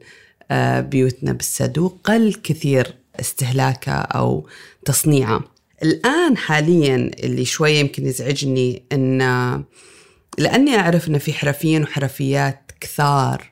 آه، 0.52 0.82
بيوتنا 0.82 1.34
بالسدو 1.34 1.88
قل 2.04 2.34
كثير 2.44 2.94
استهلاكه 3.20 3.92
أو 3.92 4.48
تصنيعه 4.86 5.44
الآن 5.84 6.38
حاليا 6.38 7.12
اللي 7.24 7.46
شوية 7.46 7.80
يمكن 7.80 8.06
يزعجني 8.06 8.84
أن 8.92 9.22
لأني 10.38 10.76
أعرف 10.76 11.08
أن 11.08 11.18
في 11.18 11.34
حرفيين 11.34 11.84
وحرفيات 11.84 12.72
كثار 12.80 13.51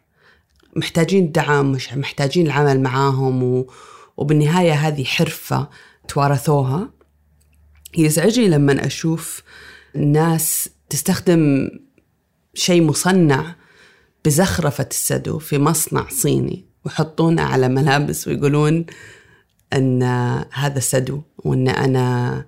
محتاجين 0.75 1.31
دعم 1.31 1.77
محتاجين 1.93 2.45
العمل 2.45 2.81
معاهم 2.81 3.43
و... 3.43 3.71
وبالنهاية 4.17 4.73
هذه 4.73 5.03
حرفة 5.03 5.69
توارثوها. 6.07 6.89
يزعجني 7.97 8.47
لما 8.47 8.85
أشوف 8.85 9.43
ناس 9.95 10.69
تستخدم 10.89 11.69
شيء 12.53 12.83
مصنع 12.83 13.55
بزخرفة 14.25 14.87
السدو 14.91 15.39
في 15.39 15.57
مصنع 15.57 16.07
صيني 16.09 16.65
ويحطونه 16.85 17.41
على 17.41 17.67
ملابس 17.67 18.27
ويقولون 18.27 18.85
أن 19.73 20.03
هذا 20.53 20.79
سدو 20.79 21.21
وأن 21.37 21.67
أنا 21.67 22.45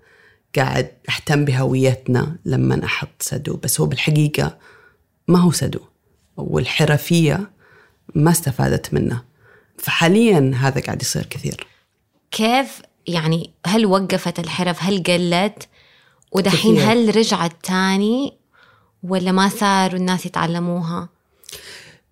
قاعد 0.56 0.92
أهتم 1.10 1.46
بهويتنا 1.46 2.38
لما 2.46 2.86
أحط 2.86 3.22
سدو 3.22 3.58
بس 3.58 3.82
هو 3.82 3.88
بالحقيقة 3.88 4.58
ما 5.28 5.40
هو 5.40 5.52
سدو 5.52 5.80
والحرفية 6.38 7.52
ما 8.16 8.32
استفادت 8.32 8.94
منه. 8.94 9.22
فحاليا 9.78 10.52
هذا 10.56 10.82
قاعد 10.82 11.02
يصير 11.02 11.26
كثير. 11.26 11.68
كيف 12.32 12.82
يعني 13.08 13.50
هل 13.66 13.86
وقفت 13.86 14.40
الحرف؟ 14.40 14.84
هل 14.84 15.04
قلت؟ 15.04 15.68
ودحين 16.32 16.80
هل 16.80 17.16
رجعت 17.16 17.52
تاني؟ 17.64 18.34
ولا 19.04 19.32
ما 19.32 19.50
صاروا 19.50 20.00
الناس 20.00 20.26
يتعلموها؟ 20.26 21.10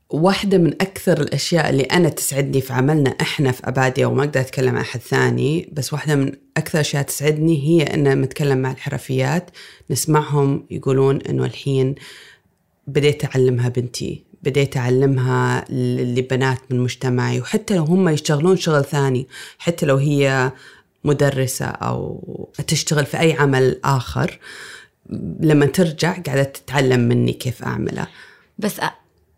واحدة 0.10 0.58
من 0.58 0.74
أكثر 0.74 1.22
الأشياء 1.22 1.70
اللي 1.70 1.84
أنا 1.84 2.10
تسعدني 2.10 2.62
في 2.62 2.74
عملنا 2.74 3.10
إحنا 3.10 3.52
في 3.52 3.68
أبادية 3.68 4.06
وما 4.06 4.24
أقدر 4.24 4.40
أتكلم 4.40 4.76
عن 4.76 4.82
أحد 4.82 5.00
ثاني 5.00 5.70
بس 5.74 5.94
واحدة 5.94 6.16
من 6.16 6.32
أكثر 6.58 6.74
الأشياء 6.74 7.04
تسعدني 7.04 7.64
هي 7.64 7.84
أن 7.84 8.22
نتكلم 8.22 8.58
مع 8.58 8.72
الحرفيات 8.72 9.52
نسمعهم 9.90 10.66
يقولون 10.72 11.22
إنه 11.22 11.46
الحين 11.46 11.96
بديت 12.88 13.26
أعلمها 13.26 13.70
بنتي. 13.70 14.24
بديت 14.44 14.78
أعلمها 14.78 15.66
لبنات 15.70 16.60
من 16.70 16.80
مجتمعي 16.80 17.40
وحتى 17.40 17.76
لو 17.76 17.84
هم 17.84 18.10
يشتغلون 18.10 18.58
شغل 18.58 18.86
ثاني 18.86 19.28
حتى 19.58 19.86
لو 19.86 19.96
هي 19.96 20.52
مدرسة 21.04 21.66
أو 21.66 22.24
تشتغل 22.68 23.06
في 23.06 23.20
أي 23.20 23.34
عمل 23.34 23.80
آخر 23.86 24.40
لما 25.40 25.66
ترجع 25.66 26.18
قاعدة 26.20 26.44
تتعلم 26.44 27.00
مني 27.00 27.34
كيف 27.34 27.64
أعمله 27.64 28.08
بس 28.58 28.80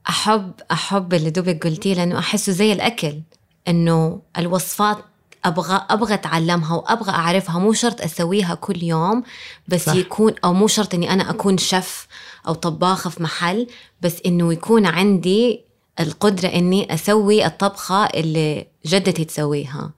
احب 0.10 0.52
أحب 0.72 1.14
اللي 1.14 1.30
دوبك 1.30 1.68
قلتيه 1.68 1.94
لأنه 1.94 2.20
أحسه 2.20 2.52
زي 2.52 2.74
الأكل 2.74 3.22
إنه 3.68 4.22
الوصفات 4.38 4.98
أبغى 5.46 5.86
أبغى 5.90 6.14
أتعلمها 6.14 6.76
وأبغى 6.76 7.12
أعرفها. 7.12 7.60
مو 7.60 7.74
شرط 7.74 8.02
أسويها 8.02 8.56
كل 8.56 8.84
يوم 8.84 9.24
بس 9.68 9.86
صح. 9.86 9.96
يكون 9.96 10.34
أو 10.44 10.54
مو 10.54 10.68
شرط 10.68 10.94
إني 10.94 11.14
أنا 11.14 11.30
أكون 11.30 11.58
شيف 11.58 12.08
أو 12.48 12.54
طباخة 12.54 13.10
في 13.10 13.24
محل 13.24 13.68
بس 14.02 14.16
إنه 14.26 14.54
يكون 14.54 14.86
عندي 14.86 15.66
القدرة 16.00 16.48
إني 16.48 16.94
أسوي 16.94 17.46
الطبخة 17.46 18.06
اللي 18.06 18.68
جدتي 18.86 19.26
تسويها. 19.26 19.92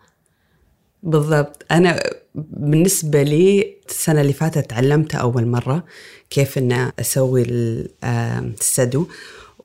بالضبط. 1.03 1.65
أنا 1.71 1.99
بالنسبة 2.35 3.23
لي 3.23 3.77
السنة 3.89 4.21
اللي 4.21 4.33
فاتت 4.33 4.69
تعلمت 4.69 5.15
أول 5.15 5.47
مرة 5.47 5.83
كيف 6.29 6.57
إن 6.57 6.91
أسوي 6.99 7.43
السدو. 8.03 9.07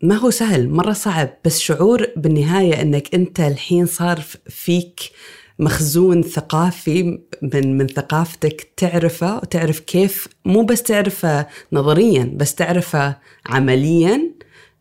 ما 0.03 0.15
هو 0.15 0.31
سهل 0.31 0.69
مرة 0.69 0.93
صعب 0.93 1.29
بس 1.45 1.59
شعور 1.59 2.07
بالنهاية 2.17 2.83
أنك 2.83 3.15
أنت 3.15 3.41
الحين 3.41 3.87
صار 3.87 4.21
فيك 4.49 5.01
مخزون 5.59 6.23
ثقافي 6.23 7.19
من 7.43 7.79
من 7.79 7.87
ثقافتك 7.87 8.73
تعرفه 8.77 9.37
وتعرف 9.37 9.81
كيف 9.81 10.29
مو 10.45 10.63
بس 10.63 10.83
تعرفه 10.83 11.47
نظريا 11.73 12.33
بس 12.37 12.55
تعرفه 12.55 13.17
عمليا 13.47 14.31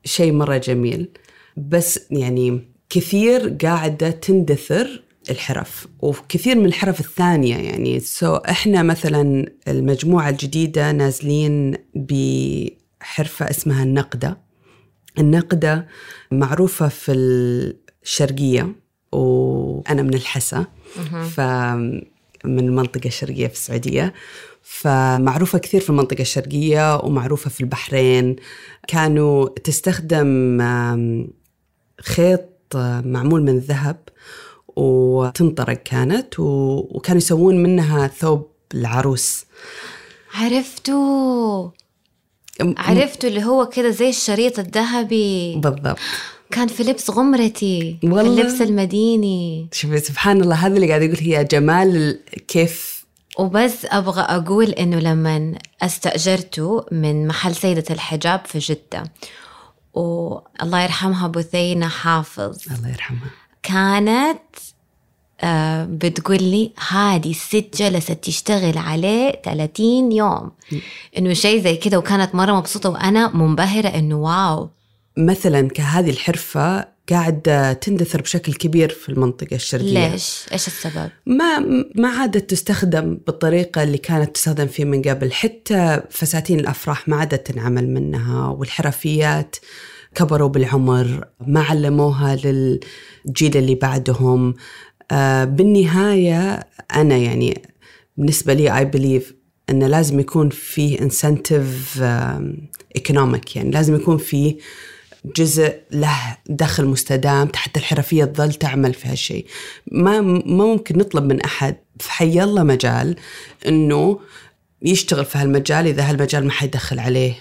شيء 0.04 0.32
مرة 0.32 0.58
جميل. 0.58 1.10
بس 1.58 2.00
يعني 2.12 2.62
كثير 2.90 3.58
قاعدة 3.62 4.10
تندثر 4.10 5.04
الحرف 5.30 5.88
وكثير 6.00 6.56
من 6.56 6.66
الحرف 6.66 7.00
الثانية 7.00 7.56
يعني. 7.58 8.00
سو 8.00 8.36
إحنا 8.36 8.84
مثلا 8.84 9.46
المجموعة 9.68 10.30
الجديدة 10.30 10.92
نازلين 10.92 11.76
بحرفة 11.96 13.50
اسمها 13.50 13.84
النقدة. 13.84 14.38
النقدة 15.20 15.88
معروفة 16.32 16.88
في 16.88 17.12
الشرقية. 18.04 18.76
وأنا 19.12 20.02
من 20.02 20.14
الحسا 20.14 20.66
فمن 21.36 22.04
المنطقة 22.46 23.08
الشرقية 23.08 23.48
في 23.48 23.54
السعودية. 23.54 24.14
فمعروفة 24.64 25.60
كثير 25.60 25.82
في 25.82 25.90
المنطقة 25.90 26.22
الشرقية 26.22 26.98
ومعروفة 26.98 27.50
في 27.50 27.62
البحرين. 27.62 28.36
كانوا 28.88 29.50
تستخدم 29.64 30.62
خيط 32.02 32.50
معمول 33.06 33.44
من 33.44 33.58
ذهب 33.60 33.98
وتنطرق 34.76 35.84
كانت 35.84 36.40
وكانوا 36.40 37.18
يسوون 37.18 37.64
منها 37.64 38.08
ثوب 38.08 38.48
العروس. 38.74 39.46
عرفتوا 40.34 41.70
عرفته 42.62 43.28
اللي 43.28 43.44
هو 43.44 43.70
كده 43.70 43.90
زي 43.90 44.10
الشريط 44.10 44.60
الذهبي. 44.60 45.56
بالضبط. 45.56 45.98
كان 46.52 46.68
في 46.68 46.84
لبس 46.84 47.10
غمرتي 47.10 47.98
في 48.02 48.08
والله. 48.10 48.22
اللبس 48.42 48.62
المديني. 48.62 49.68
شوفي 49.72 49.98
سبحان 49.98 50.42
الله 50.42 50.56
هذا 50.56 50.76
اللي 50.76 50.88
قاعد 50.90 51.02
يقول 51.02 51.18
هي 51.20 51.44
جمال 51.44 51.96
ال- 51.96 52.20
كيف 52.48 52.98
وبس 53.40 53.86
أبغى 53.86 54.22
أقول 54.22 54.70
إنه 54.70 55.00
لما 55.00 55.54
استأجرته 55.82 56.86
من 56.92 57.28
محل 57.28 57.56
سيدة 57.56 57.84
الحجاب 57.90 58.42
في 58.46 58.60
جدة 58.60 59.04
والله 59.94 60.82
يرحمها 60.84 61.28
بثينة 61.28 61.88
حافظ. 61.88 62.58
الله 62.78 62.90
يرحمها. 62.90 63.30
كانت 63.64 64.40
آه 65.42 65.86
بتقول 65.86 66.44
لي 66.44 66.72
هذه 66.90 67.30
الست 67.32 67.70
جلست 67.78 68.12
تشتغل 68.12 68.78
عليه 68.78 69.32
30 69.46 70.12
يوم. 70.12 70.52
إنه 71.18 71.34
شيء 71.34 71.64
زي 71.64 71.76
كده 71.76 71.98
وكانت 71.98 72.36
مرة 72.36 72.52
مبسوطة 72.54 72.90
وأنا 72.90 73.36
منبهرة 73.36 73.88
إنه 73.88 74.16
واو. 74.16 74.70
مثلا 75.18 75.68
كهذه 75.68 76.10
الحرفة 76.10 76.98
قاعدة 77.10 77.74
تندثر 77.74 78.22
بشكل 78.22 78.54
كبير 78.54 78.90
في 78.90 79.10
المنطقة 79.10 79.56
الشرقية 79.56 80.12
ليش؟ 80.12 80.46
إيش 80.52 80.68
السبب؟ 80.68 81.10
ما 81.26 81.60
ما 81.96 82.10
عادت 82.10 82.50
تستخدم 82.50 83.20
بالطريقة 83.28 83.84
اللي 83.84 83.98
كانت 83.98 84.36
تستخدم 84.36 84.68
فيه 84.68 84.86
من 84.86 85.02
قبل 85.02 85.32
حتى 85.32 86.02
فساتين 86.10 86.60
الأفراح 86.60 87.08
ما 87.08 87.16
عادت 87.16 87.52
تنعمل 87.52 87.90
منها 87.90 88.48
والحرفيات 88.48 89.56
كبروا 90.16 90.50
بالعمر 90.50 91.28
ما 91.48 91.62
علموها 91.62 92.36
للجيل 92.36 93.58
اللي 93.58 93.76
بعدهم 93.76 94.54
آه 95.12 95.44
بالنهاية 95.44 96.60
أنا 96.96 97.18
يعني 97.18 97.62
بالنسبة 98.18 98.54
لي 98.54 98.70
I 98.70 98.98
believe 98.98 99.34
أنه 99.70 99.88
لازم 99.88 100.20
يكون 100.20 100.50
فيه 100.50 100.98
incentive 100.98 102.02
economic 102.96 103.56
يعني 103.56 103.72
لازم 103.72 103.96
يكون 103.96 104.18
فيه 104.18 104.58
جزء 105.36 105.74
له 105.92 106.38
دخل 106.50 106.86
مستدام 106.86 107.50
حتى 107.56 107.80
الحرفية 107.80 108.26
تظل 108.26 108.54
تعمل 108.54 108.94
في 108.94 109.08
هالشيء. 109.08 109.46
ما 109.92 110.22
ما 110.22 110.66
ممكن 110.66 110.98
نطلب 110.98 111.24
من 111.24 111.42
أحد 111.42 111.76
في 112.00 112.12
حي 112.12 112.44
الله 112.44 112.64
مجال 112.64 113.16
أنه 113.68 114.20
يشتغل 114.82 115.26
في 115.26 115.38
هالمجال 115.38 115.88
إذا 115.88 116.10
هالمجال 116.10 116.46
ما 116.46 116.52
حيدخل 116.52 117.00
عليه 117.00 117.34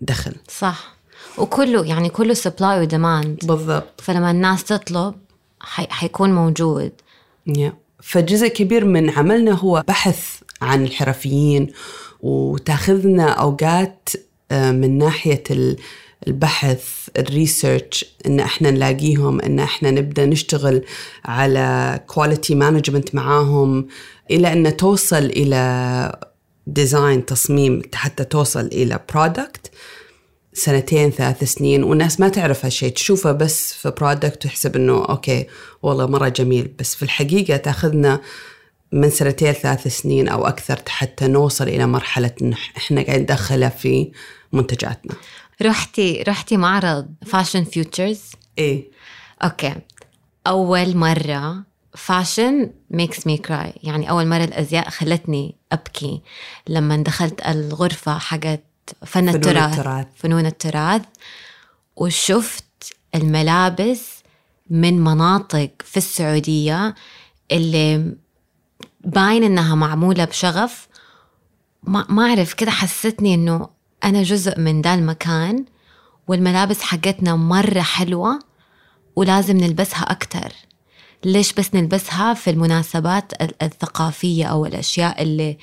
دخل. 0.00 0.32
صح. 0.48 0.94
وكله 1.38 1.86
يعني 1.86 2.08
كله 2.08 2.34
سبلاي 2.34 2.80
وديماند 2.80 3.38
بالضبط. 3.46 4.00
فلما 4.00 4.30
الناس 4.30 4.64
تطلب 4.64 5.14
حي 5.60 5.86
حيكون 5.90 6.34
موجود. 6.34 6.92
yeah. 7.50 7.72
فجزء 8.02 8.48
كبير 8.48 8.84
من 8.84 9.10
عملنا 9.10 9.52
هو 9.52 9.84
بحث 9.88 10.36
عن 10.62 10.84
الحرفيين 10.84 11.72
وتاخذنا 12.20 13.28
أوقات 13.28 14.08
آه، 14.50 14.70
من 14.72 14.98
ناحية 14.98 15.42
ال- 15.50 15.76
البحث 16.28 17.08
ال 17.18 17.28
research 17.28 18.04
إن 18.26 18.40
إحنا 18.40 18.70
نلاقيهم 18.70 19.40
إن 19.40 19.58
إحنا 19.58 19.90
نبدأ 19.90 20.26
نشتغل 20.26 20.82
على 21.24 22.00
quality 22.06 22.54
management 22.54 23.14
معاهم 23.14 23.86
إلى 24.30 24.52
إن 24.52 24.76
توصل 24.76 25.24
إلى 25.24 26.18
design 26.66 27.26
تصميم 27.26 27.82
حتى 27.94 28.24
توصل 28.24 28.66
إلى 28.66 29.00
product 29.14 29.70
سنتين 30.52 31.10
ثلاث 31.10 31.44
سنين 31.44 31.82
والناس 31.84 32.20
ما 32.20 32.28
تعرف 32.28 32.64
هالشيء. 32.64 32.92
تشوفه 32.92 33.32
بس 33.32 33.72
في 33.72 33.90
product 33.90 34.46
وتحسب 34.46 34.76
إنه 34.76 35.04
okay 35.04 35.46
والله 35.82 36.06
مرة 36.06 36.28
جميل. 36.28 36.70
بس 36.78 36.94
في 36.94 37.02
الحقيقة 37.02 37.56
تأخذنا 37.56 38.20
من 38.92 39.10
سنتين 39.10 39.52
ثلاث 39.52 39.88
سنين 39.88 40.28
أو 40.28 40.46
أكثر 40.46 40.78
حتى 40.88 41.28
نوصل 41.28 41.68
إلى 41.68 41.86
مرحلة 41.86 42.32
إحنا 42.76 43.02
قاعد 43.02 43.20
ندخلها 43.20 43.68
في 43.68 44.10
منتجاتنا. 44.52 45.14
رحتي 45.62 46.22
رحتي 46.22 46.56
معرض 46.56 47.06
Fashion 47.26 47.64
Futures 47.64 48.20
إيه. 48.58 48.90
okay. 49.42 49.74
أول 50.46 50.96
مرة 50.96 51.64
fashion 51.94 52.70
makes 52.90 53.26
me 53.26 53.36
cry 53.36 53.72
يعني 53.82 54.10
أول 54.10 54.26
مرة 54.26 54.44
الأزياء 54.44 54.90
خلتني 54.90 55.54
أبكي. 55.72 56.20
لما 56.68 56.96
دخلت 56.96 57.46
الغرفة 57.46 58.18
حقت 58.18 58.64
فن 59.06 59.06
فنون 59.06 59.28
التراث. 59.28 59.78
التراث. 59.78 60.06
فنون 60.16 60.46
التراث. 60.46 61.02
وشفت 61.96 62.64
الملابس 63.14 64.08
من 64.70 65.00
مناطق 65.04 65.70
في 65.84 65.96
السعودية 65.96 66.94
اللي 67.52 68.16
باين 69.04 69.44
إنها 69.44 69.74
معمولة 69.74 70.24
بشغف. 70.24 70.88
ما 71.82 72.06
ما 72.08 72.28
أعرف 72.28 72.54
كده 72.54 72.70
حسيتني 72.70 73.34
إنه 73.34 73.68
أنا 74.04 74.22
جزء 74.22 74.60
من 74.60 74.82
ذا 74.82 74.94
المكان 74.94 75.64
والملابس 76.28 76.80
حقتنا 76.82 77.36
مرة 77.36 77.80
حلوة 77.80 78.38
ولازم 79.16 79.56
نلبسها 79.56 80.02
أكتر. 80.02 80.52
ليش 81.24 81.52
بس 81.52 81.74
نلبسها 81.74 82.34
في 82.34 82.50
المناسبات 82.50 83.32
ال- 83.42 83.62
الثقافية 83.62 84.44
أو 84.44 84.66
الأشياء 84.66 85.22
اللي 85.22 85.58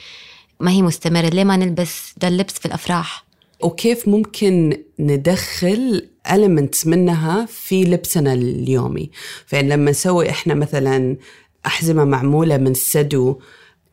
ما 0.59 0.71
هي 0.71 0.81
مستمرة؟ 0.81 1.29
ليه 1.29 1.43
ما 1.43 1.57
نلبس 1.57 2.13
ده 2.17 2.27
اللبس 2.27 2.53
في 2.53 2.65
الأفراح؟ 2.65 3.25
وكيف 3.63 4.07
ممكن 4.07 4.83
ندخل 4.99 6.09
elements 6.27 6.87
منها 6.87 7.45
في 7.45 7.83
لبسنا 7.83 8.33
اليومي؟ 8.33 9.11
فإن 9.45 9.69
لما 9.69 9.91
نسوي 9.91 10.29
إحنا 10.29 10.53
مثلا 10.53 11.17
أحزمة 11.65 12.05
معمولة 12.05 12.57
من 12.57 12.73
سدو 12.73 13.39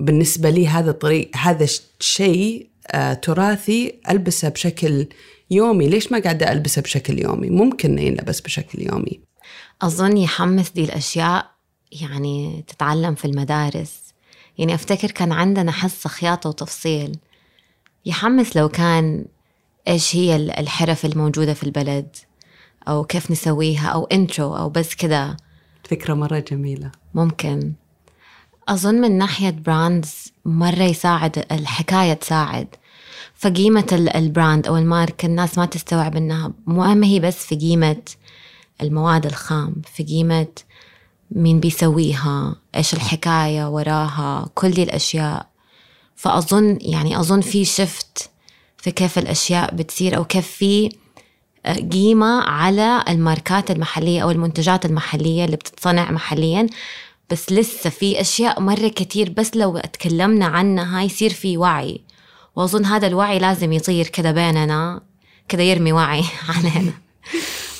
بالنسبة 0.00 0.50
لي 0.50 0.68
هذا 0.68 0.92
طريق 0.92 1.30
هذا 1.36 1.66
ش- 1.66 1.82
شيء 2.00 2.66
آه 2.66 2.73
تراثي 3.22 4.00
ألبسه 4.10 4.48
بشكل 4.48 5.06
يومي. 5.50 5.88
ليش 5.88 6.12
ما 6.12 6.18
قاعدة 6.18 6.52
ألبسه 6.52 6.82
بشكل 6.82 7.18
يومي؟ 7.18 7.50
ممكن 7.50 7.98
ينلبس 7.98 8.40
بشكل 8.40 8.82
يومي. 8.82 9.20
أظن 9.82 10.16
يحمس 10.16 10.70
دي 10.70 10.84
الأشياء 10.84 11.50
يعني 11.92 12.64
تتعلم 12.68 13.14
في 13.14 13.24
المدارس. 13.24 14.00
يعني 14.58 14.74
أفتكر 14.74 15.10
كان 15.10 15.32
عندنا 15.32 15.72
حصة 15.72 16.08
خياطة 16.10 16.48
وتفصيل. 16.48 17.18
يحمس 18.06 18.56
لو 18.56 18.68
كان 18.68 19.24
إيش 19.88 20.16
هي 20.16 20.36
ال- 20.36 20.50
الحرف 20.58 21.04
الموجودة 21.04 21.54
في 21.54 21.62
البلد 21.62 22.16
أو 22.88 23.04
كيف 23.04 23.30
نسويها 23.30 23.88
أو 23.88 24.04
intro 24.04 24.56
أو 24.56 24.68
بس 24.68 24.94
كده 24.94 25.36
فكرة 25.90 26.14
مرة 26.14 26.38
جميلة. 26.38 26.90
ممكن. 27.14 27.72
أظن 28.68 28.94
من 28.94 29.18
ناحية 29.18 29.50
brands 29.50 30.32
مرة 30.44 30.82
يساعد 30.82 31.44
الحكاية 31.52 32.12
تساعد. 32.12 32.68
فقيمة 33.34 33.86
ال- 33.92 34.16
ال 34.16 34.25
brand 34.25 34.66
أو 34.66 34.76
الماركة 34.76 35.26
الناس 35.26 35.58
ما 35.58 35.66
تستوعب 35.66 36.16
إنها 36.16 36.52
مو 36.66 36.94
ما 36.94 37.06
هي 37.06 37.20
بس 37.20 37.36
في 37.46 37.56
قيمة 37.56 38.02
المواد 38.82 39.26
الخام 39.26 39.74
في 39.94 40.02
قيمة 40.02 40.46
مين 41.30 41.60
بيسويها 41.60 42.56
إيش 42.76 42.94
الحكاية 42.94 43.68
وراها 43.70 44.50
كل 44.54 44.70
دي 44.70 44.82
الأشياء. 44.82 45.46
فأظن 46.16 46.78
يعني 46.80 47.20
أظن 47.20 47.40
في 47.40 47.64
شفت 47.64 48.30
في 48.78 48.90
كيف 48.90 49.18
الأشياء 49.18 49.74
بتصير 49.74 50.16
أو 50.16 50.24
كيف 50.24 50.46
في 50.46 50.90
قيمة 51.92 52.40
على 52.42 53.04
الماركات 53.08 53.70
المحلية 53.70 54.22
أو 54.22 54.30
المنتجات 54.30 54.86
المحلية 54.86 55.44
اللي 55.44 55.56
بتتصنع 55.56 56.10
محليا. 56.10 56.66
بس 57.30 57.52
لسه 57.52 57.90
في 57.90 58.20
أشياء 58.20 58.60
مرة 58.60 58.88
كتير 58.88 59.30
بس 59.36 59.56
لو 59.56 59.76
اتكلمنا 59.78 60.46
عنها 60.46 61.02
يصير 61.02 61.30
في 61.32 61.56
وعي. 61.56 62.00
وأظن 62.56 62.84
هذا 62.84 63.06
الوعي 63.06 63.38
لازم 63.38 63.72
يطير 63.72 64.06
كده 64.06 64.30
بيننا 64.32 65.02
كده 65.48 65.62
يرمي 65.62 65.92
وعي 65.92 66.24
علينا. 66.56 66.92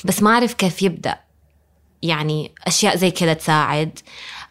بس 0.05 0.23
ما 0.23 0.29
أعرف 0.29 0.53
كيف 0.53 0.81
يبدأ. 0.81 1.19
يعني 2.01 2.51
أشياء 2.67 2.95
زي 2.95 3.11
كده 3.11 3.33
تساعد. 3.33 3.99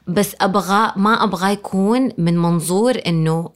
بس 0.07 0.37
أبغى 0.41 0.93
ما 0.97 1.25
أبغى 1.25 1.53
يكون 1.53 2.09
من 2.19 2.39
منظور 2.39 3.01
إنه 3.07 3.51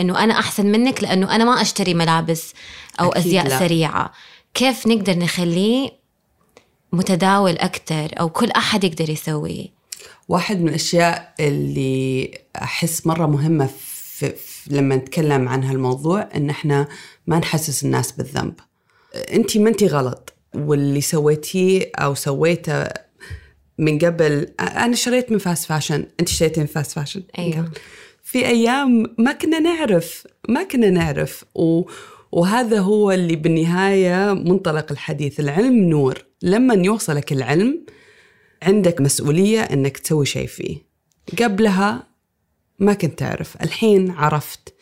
إنه 0.00 0.24
أنا 0.24 0.38
أحسن 0.38 0.66
منك 0.66 1.02
لأنه 1.02 1.34
أنا 1.34 1.44
ما 1.44 1.62
أشتري 1.62 1.94
ملابس 1.94 2.52
أو 3.00 3.08
أكيد 3.08 3.26
أزياء 3.26 3.48
لا. 3.48 3.58
سريعة. 3.58 4.12
كيف 4.54 4.86
نقدر 4.86 5.18
نخليه 5.18 5.90
متداول 6.92 7.58
أكتر 7.58 8.20
أو 8.20 8.28
كل 8.28 8.50
أحد 8.50 8.84
يقدر 8.84 9.10
يسويه؟ 9.10 9.66
واحد 10.28 10.60
من 10.60 10.68
الأشياء 10.68 11.34
اللي 11.40 12.30
أحس 12.62 13.06
مرة 13.06 13.26
مهمة 13.26 13.66
في 13.66 14.30
في 14.30 14.57
لما 14.70 14.96
نتكلم 14.96 15.48
عن 15.48 15.64
هالموضوع 15.64 16.28
إن 16.34 16.50
إحنا 16.50 16.88
ما 17.26 17.38
نحسس 17.38 17.84
الناس 17.84 18.12
بالذنب. 18.12 18.54
أنت 19.32 19.56
ما 19.56 19.68
أنت 19.68 19.84
غلط. 19.84 20.34
واللي 20.54 21.00
سويتيه 21.00 21.90
أو 21.96 22.14
سويته 22.14 22.84
من 23.78 23.98
قبل 23.98 24.48
أنا 24.60 24.94
شريت 24.94 25.32
من 25.32 25.38
fast 25.38 25.64
fashion 25.64 26.06
أنت 26.20 26.28
اشتريتي 26.28 26.60
من 26.60 26.66
fast 26.66 26.92
fashion 26.92 27.22
أيوه. 27.38 27.72
في 28.22 28.46
أيام 28.46 29.14
ما 29.18 29.32
كنا 29.32 29.58
نعرف 29.58 30.26
ما 30.48 30.62
كنا 30.62 30.90
نعرف. 30.90 31.44
و 31.54 31.82
وهذا 32.32 32.80
هو 32.80 33.12
اللي 33.12 33.36
بالنهاية 33.36 34.32
منطلق 34.32 34.92
الحديث. 34.92 35.40
العلم 35.40 35.76
نور. 35.76 36.24
لما 36.42 36.74
يوصلك 36.74 37.32
العلم 37.32 37.86
عندك 38.62 39.00
مسؤولية 39.00 39.60
أنك 39.60 39.98
تسوي 39.98 40.26
شيء 40.26 40.46
فيه. 40.46 40.78
قبلها 41.42 42.07
ما 42.78 42.94
كنت 42.94 43.18
تعرف. 43.18 43.56
الحين 43.62 44.10
عرفت 44.10 44.74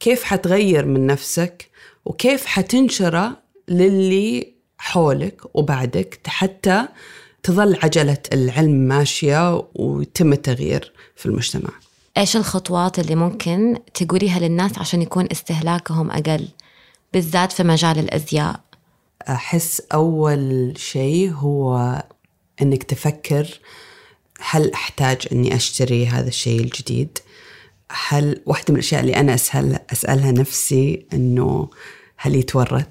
كيف 0.00 0.22
حتغير 0.22 0.86
من 0.86 1.06
نفسك 1.06 1.70
وكيف 2.04 2.46
حتنشره 2.46 3.36
للي 3.68 4.52
حولك 4.78 5.56
وبعدك 5.56 6.20
حتى 6.26 6.88
تظل 7.42 7.78
عجلة 7.82 8.18
العلم 8.32 8.70
ماشية 8.70 9.64
ويتم 9.74 10.32
التغيير 10.32 10.92
في 11.16 11.26
المجتمع. 11.26 11.70
إيش 12.18 12.36
الخطوات 12.36 12.98
اللي 12.98 13.14
ممكن 13.14 13.78
تقوليها 13.94 14.38
للناس 14.38 14.78
عشان 14.78 15.02
يكون 15.02 15.28
استهلاكهم 15.32 16.10
أقل 16.10 16.48
بالذات 17.12 17.52
في 17.52 17.62
مجال 17.62 17.98
الأزياء؟ 17.98 18.60
أحس 19.28 19.82
أول 19.94 20.74
شيء 20.76 21.32
هو 21.32 22.02
أنك 22.62 22.82
تفكر 22.82 23.60
هل 24.40 24.72
أحتاج 24.72 25.28
أني 25.32 25.56
أشتري 25.56 26.06
هذا 26.06 26.28
الشيء 26.28 26.60
الجديد؟ 26.60 27.18
هل 27.90 28.42
واحدة 28.46 28.64
من 28.68 28.74
الأشياء 28.74 29.00
اللي 29.00 29.16
أنا 29.16 29.34
أسأل 29.34 29.78
أسألها 29.92 30.32
نفسي 30.32 31.06
أنه 31.12 31.70
هل 32.16 32.34
يتورث 32.34 32.86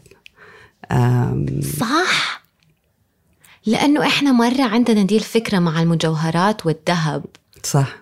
صح. 1.80 2.44
لأنه 3.66 4.08
إحنا 4.08 4.32
مرة 4.32 4.64
عندنا 4.64 5.04
دي 5.04 5.18
الفكرة 5.18 5.60
مع 5.60 5.82
المجوهرات 5.82 6.66
والذهب. 6.66 7.26
صح. 7.64 7.96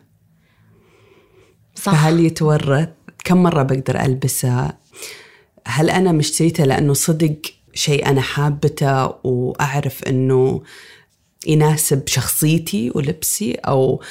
صح. 1.75 1.91
فهل 1.91 2.19
يتورث 2.19 2.89
كم 3.23 3.43
مرة 3.43 3.63
بقدر 3.63 4.01
ألبسها 4.01 4.77
هل 5.67 5.89
أنا 5.89 6.11
مشتريته 6.11 6.63
لأنه 6.63 6.93
صدق 6.93 7.35
شيء 7.73 8.09
أنا 8.09 8.21
حابته 8.21 9.05
وأعرف 9.23 10.03
أنه 10.03 10.61
يناسب 11.47 12.07
شخصيتي 12.07 12.91
ولبسي 12.95 13.53
أو 13.53 14.01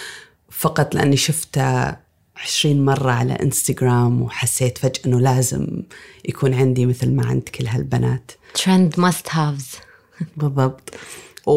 فقط 0.51 0.95
لأني 0.95 1.17
شفته 1.17 1.97
عشرين 2.37 2.85
مرة 2.85 3.11
على 3.11 3.33
انستغرام 3.33 4.23
وحسيت 4.23 4.79
فجأة 4.79 5.01
أنه 5.07 5.21
لازم 5.21 5.83
يكون 6.25 6.55
عندي 6.55 6.87
مثل 6.87 7.11
ما 7.11 7.27
عند 7.27 7.43
كل 7.43 7.67
هالبنات. 7.67 8.33
trend 8.55 8.95
must 8.99 9.27
haves 9.31 9.67
بالضبط. 10.37 10.95
و... 11.47 11.53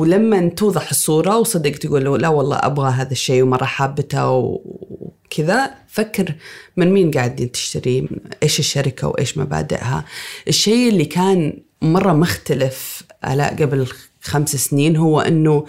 ولما 0.00 0.48
توضح 0.48 0.90
الصورة 0.90 1.38
وصدق 1.38 1.70
تقول 1.70 2.22
لا 2.22 2.28
والله 2.28 2.56
أبغى 2.56 2.90
هذا 2.90 3.12
الشيء 3.12 3.42
ومرة 3.42 3.64
حابته. 3.64 4.30
وكذا 4.30 5.74
فكر 5.88 6.34
من 6.76 6.92
مين 6.92 7.10
قاعد 7.10 7.50
تشتري 7.52 8.08
إيش 8.42 8.58
الشركة 8.58 9.08
وإيش 9.08 9.38
مبادئها. 9.38 10.04
الشيء 10.48 10.88
اللي 10.88 11.04
كان 11.04 11.62
مرة 11.82 12.12
مختلف 12.12 13.02
آلاء 13.24 13.62
قبل 13.62 13.86
خمس 14.22 14.56
سنين 14.56 14.96
هو 14.96 15.20
أنه 15.20 15.66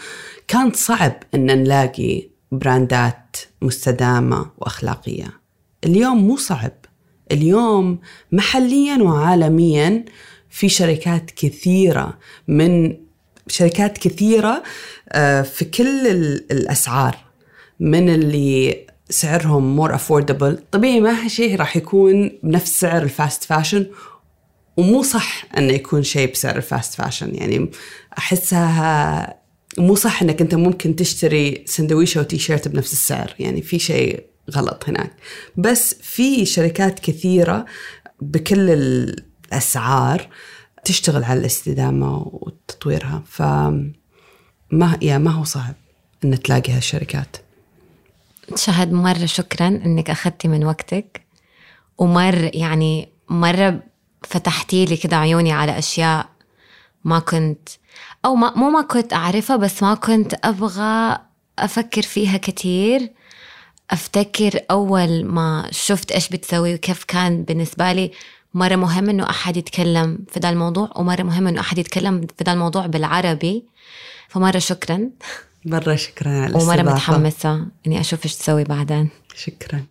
كان 0.47 0.71
صعب 0.73 1.23
أن 1.35 1.45
نلاقي 1.45 2.29
brand 2.51 3.23
ات 3.23 3.37
مستدامة 3.61 4.45
وأخلاقية. 4.57 5.41
اليوم 5.85 6.27
مو 6.27 6.37
صعب. 6.37 6.71
اليوم 7.31 7.99
محليا 8.31 8.97
وعالميا 8.97 10.05
في 10.49 10.69
شركات 10.69 11.31
كثيرة 11.31 12.17
من 12.47 12.97
شركات 13.47 13.97
كثيرة 13.97 14.63
آه، 15.09 15.41
في 15.41 15.65
كل 15.65 16.07
الأسعار. 16.51 17.17
من 17.79 18.09
اللي 18.09 18.85
سعرهم 19.09 19.75
more 19.75 19.95
affordable 19.95 20.63
طبيعي 20.71 20.99
ما 20.99 21.27
شيء 21.27 21.55
راح 21.55 21.77
يكون 21.77 22.31
بنفس 22.43 22.79
سعر 22.79 23.03
ال 23.03 23.11
fast 23.11 23.43
fashion 23.43 23.85
ومو 24.77 25.03
صح 25.03 25.45
إنه 25.57 25.73
يكون 25.73 26.03
شيء 26.03 26.31
بسعر 26.31 26.55
ال 26.55 26.63
fast 26.63 26.93
fashion. 26.93 27.35
يعني 27.35 27.71
أحسها 28.17 29.40
مو 29.77 29.95
صح 29.95 30.21
إنك 30.21 30.41
أنت 30.41 30.55
ممكن 30.55 30.95
تشتري 30.95 31.63
سندويشة 31.67 32.21
وتي 32.21 32.39
شيرت 32.39 32.67
بنفس 32.67 32.93
السعر 32.93 33.33
يعني 33.39 33.61
في 33.61 33.79
شيء 33.79 34.25
غلط 34.51 34.83
هناك. 34.89 35.13
بس 35.57 35.95
في 36.01 36.45
شركات 36.45 36.99
كثيرة 36.99 37.65
بكل 38.21 38.69
الأسعار 38.69 40.27
تشتغل 40.83 41.23
على 41.23 41.39
الاستدامة 41.39 42.17
وتطويرها. 42.17 43.23
ف 43.27 43.41
ما 44.71 44.97
يا 45.01 45.17
ما 45.17 45.31
هو 45.31 45.43
صعب 45.43 45.75
ان 46.23 46.39
تلاقي 46.39 46.73
هالشركات. 46.73 47.37
شهد 48.55 48.91
مرة 48.91 49.25
شكرا 49.25 49.67
إنك 49.67 50.09
أخذتي 50.09 50.47
من 50.47 50.63
وقتك. 50.63 51.21
ومر 51.97 52.51
يعني 52.53 53.09
مرة 53.29 53.83
فتحتي 54.23 54.85
لي 54.85 54.97
كده 54.97 55.17
عيوني 55.17 55.51
على 55.51 55.77
أشياء 55.77 56.29
ما 57.03 57.19
كنت 57.19 57.69
أو 58.25 58.35
ما 58.35 58.53
مو 58.55 58.69
ما 58.69 58.81
كنت 58.81 59.13
أعرفها 59.13 59.55
بس 59.55 59.83
ما 59.83 59.95
كنت 59.95 60.33
أبغى 60.43 61.17
أفكر 61.59 62.01
فيها 62.01 62.37
كثير 62.37 63.11
أفتكر 63.91 64.59
أول 64.71 65.25
ما 65.25 65.67
شفت 65.71 66.11
إيش 66.11 66.29
بتسوي 66.29 66.75
وكيف 66.75 67.03
كان 67.03 67.43
بالنسبة 67.43 67.91
لي 67.91 68.11
مرة 68.53 68.75
مهم 68.75 69.09
إنه 69.09 69.29
أحد 69.29 69.57
يتكلم 69.57 70.19
في 70.29 70.39
ذا 70.39 70.49
الموضوع 70.49 70.91
ومرة 70.95 71.23
مهم 71.23 71.47
إنه 71.47 71.59
أحد 71.59 71.77
يتكلم 71.77 72.21
في 72.37 72.43
ذا 72.43 72.53
الموضوع 72.53 72.85
بالعربي. 72.85 73.65
فمرة 74.29 74.59
شكرا. 74.59 75.09
مرة 75.65 75.95
شكرا 75.95 76.31
على 76.31 76.55
ومرة 76.55 76.81
متحمسة 76.81 77.65
إني 77.87 77.99
أشوف 77.99 78.25
إيش 78.25 78.35
تسوي 78.35 78.63
بعدين. 78.63 79.09
شكرا. 79.35 79.85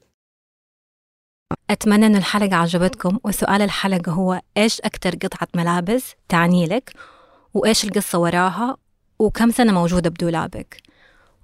أتمنى 1.71 2.07
أن 2.07 2.17
الحلقة 2.17 2.57
عجبتكم 2.57 3.19
وسؤال 3.25 3.63
الحلقة 3.63 4.13
هو 4.13 4.41
إيش 4.57 4.81
أكتر 4.81 5.15
قطعة 5.15 5.49
ملابس 5.55 6.15
تعني 6.29 6.67
لك؟ 6.67 6.93
وإيش 7.55 7.85
القصة 7.85 8.19
وراها 8.19 8.77
وكم 9.19 9.51
سنة 9.51 9.73
موجودة 9.73 10.11
بدولابك 10.11 10.83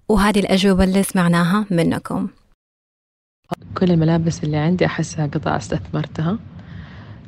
وهذه 0.08 0.38
الأجوبة 0.38 0.84
اللي 0.84 1.02
سمعناها 1.02 1.66
منكم. 1.70 2.28
كل 3.74 3.90
الملابس 3.90 4.44
اللي 4.44 4.56
عندي 4.56 4.86
أحسها 4.86 5.26
قطع 5.26 5.56
استثمرتها 5.56 6.38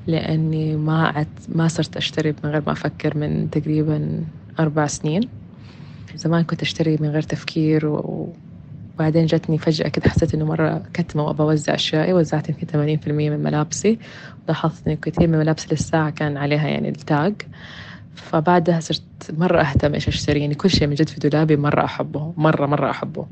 لأني 0.07 0.77
ما 0.77 1.09
عد 1.09 1.29
ما 1.49 1.69
صرت 1.69 1.97
أشتري 1.97 2.35
من 2.45 2.51
غير 2.51 2.63
ما 2.67 2.73
أفكر 2.73 3.17
من 3.17 3.51
تقريبا 3.51 4.25
أربع 4.61 4.87
سنين. 4.87 5.29
زمان 6.15 6.45
كنت 6.45 6.63
أشتري 6.63 6.97
من 7.01 7.09
غير 7.09 7.23
تفكير 7.23 7.87
وبعدين 7.87 9.27
جتني 9.27 9.59
فجأة 9.59 9.89
كده 9.89 10.11
حسيت 10.11 10.35
إنه 10.35 10.45
مرة 10.45 10.83
كتمة 10.95 11.23
وأبى 11.23 11.43
أوزع 11.43 11.75
أشيائي 11.75 12.13
وزعت 12.13 12.49
يمكن 12.49 12.67
ثمانين 12.67 12.99
في 12.99 13.07
المية 13.07 13.31
من 13.31 13.43
ملابسي. 13.43 13.99
لاحظت 14.49 14.87
إنه 14.87 14.97
كثير 14.97 15.29
من 15.29 15.39
ملابسي 15.39 15.69
للساعة 15.71 16.11
كان 16.11 16.37
عليها 16.37 16.69
يعني 16.69 16.89
التاج. 16.89 17.35
فبعدها 18.19 18.81
صرت 18.81 19.03
مرة 19.39 19.61
أهتم 19.61 19.95
إيش 19.95 20.09
أشتري 20.09 20.41
يعني 20.41 20.55
كل 20.55 20.71
شيء 20.71 20.87
من 20.87 20.95
جد 20.95 21.09
في 21.09 21.21
دولابي 21.21 21.57
مرة 21.57 21.85
أحبه 21.85 22.33
مرة 22.37 22.67
مرة 22.67 22.91
أحبه. 22.91 23.27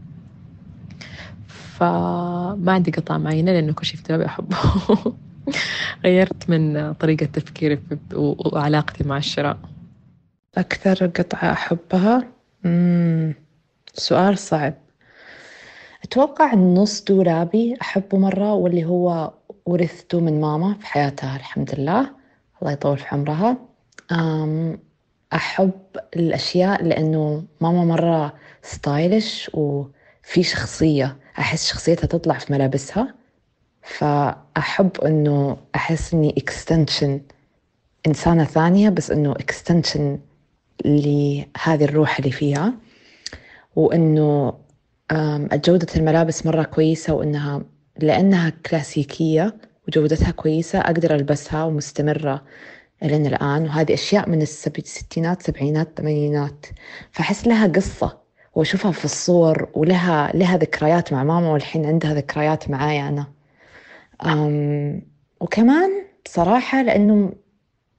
فما 1.48 2.72
عندي 2.72 2.90
قطعة 2.90 3.18
معينة 3.18 3.52
لأنه 3.52 3.72
كل 3.72 3.86
شيء 3.86 3.96
في 3.96 4.02
دولابي 4.02 4.26
أحبه. 4.26 4.56
غيرت 6.04 6.50
من 6.50 6.92
طريقة 6.92 7.26
تفكيري 7.26 7.78
وعلاقتي 8.14 9.04
مع 9.04 9.16
الشراء. 9.16 9.58
أكثر 10.56 11.06
قطعة 11.06 11.52
أحبها. 11.52 12.24
سؤال 13.94 14.38
صعب. 14.38 14.74
أتوقع 16.04 16.54
نص 16.54 17.04
دولابي 17.04 17.76
أحبه 17.82 18.18
مرة 18.18 18.52
واللي 18.54 18.84
هو 18.84 19.32
ورثته 19.66 20.20
من 20.20 20.40
ماما 20.40 20.74
في 20.74 20.86
حياتها 20.86 21.36
الحمد 21.36 21.74
لله. 21.78 22.10
الله 22.62 22.72
يطول 22.72 22.98
في 22.98 23.06
عمرها. 23.12 23.65
أحب 25.32 25.72
الأشياء 26.16 26.84
لأنه 26.84 27.44
ماما 27.60 27.84
مرة 27.84 28.34
ستايلش 28.62 29.50
وفي 29.54 30.42
شخصية 30.42 31.16
أحس 31.38 31.66
شخصيتها 31.68 32.06
تطلع 32.06 32.38
في 32.38 32.52
ملابسها. 32.52 33.14
فأحب 33.82 35.00
إنه 35.04 35.56
أحس 35.74 36.14
إني 36.14 36.34
extension 36.38 37.20
إنسانة 38.06 38.44
ثانية 38.44 38.88
بس 38.88 39.10
إنه 39.10 39.32
extension 39.32 40.18
لهذه 40.84 41.84
الروح 41.84 42.18
اللي 42.18 42.30
فيها. 42.30 42.74
وإنه 43.76 44.54
جودة 45.52 45.86
الملابس 45.96 46.46
مرة 46.46 46.62
كويسة 46.62 47.14
وإنها 47.14 47.62
لأنها 47.98 48.52
كلاسيكية 48.66 49.56
وجودتها 49.88 50.30
كويسة 50.30 50.80
أقدر 50.80 51.14
ألبسها 51.14 51.64
ومستمرة. 51.64 52.44
لين 53.02 53.26
الآن 53.26 53.62
وهذه 53.64 53.94
أشياء 53.94 54.28
من 54.28 54.42
الستينات 54.42 55.42
سبعينات 55.42 55.98
ثمانينات. 55.98 56.66
فأحس 57.12 57.46
لها 57.46 57.66
قصة 57.66 58.18
وأشوفها 58.54 58.92
في 58.92 59.04
الصور 59.04 59.68
ولها 59.74 60.32
لها 60.34 60.56
ذكريات 60.56 61.12
مع 61.12 61.24
ماما 61.24 61.52
والحين 61.52 61.86
عندها 61.86 62.14
ذكريات 62.14 62.70
معايا 62.70 63.08
أنا. 63.08 63.26
أم 64.24 65.02
وكمان 65.40 65.90
بصراحة 66.24 66.82
لأنه 66.82 67.32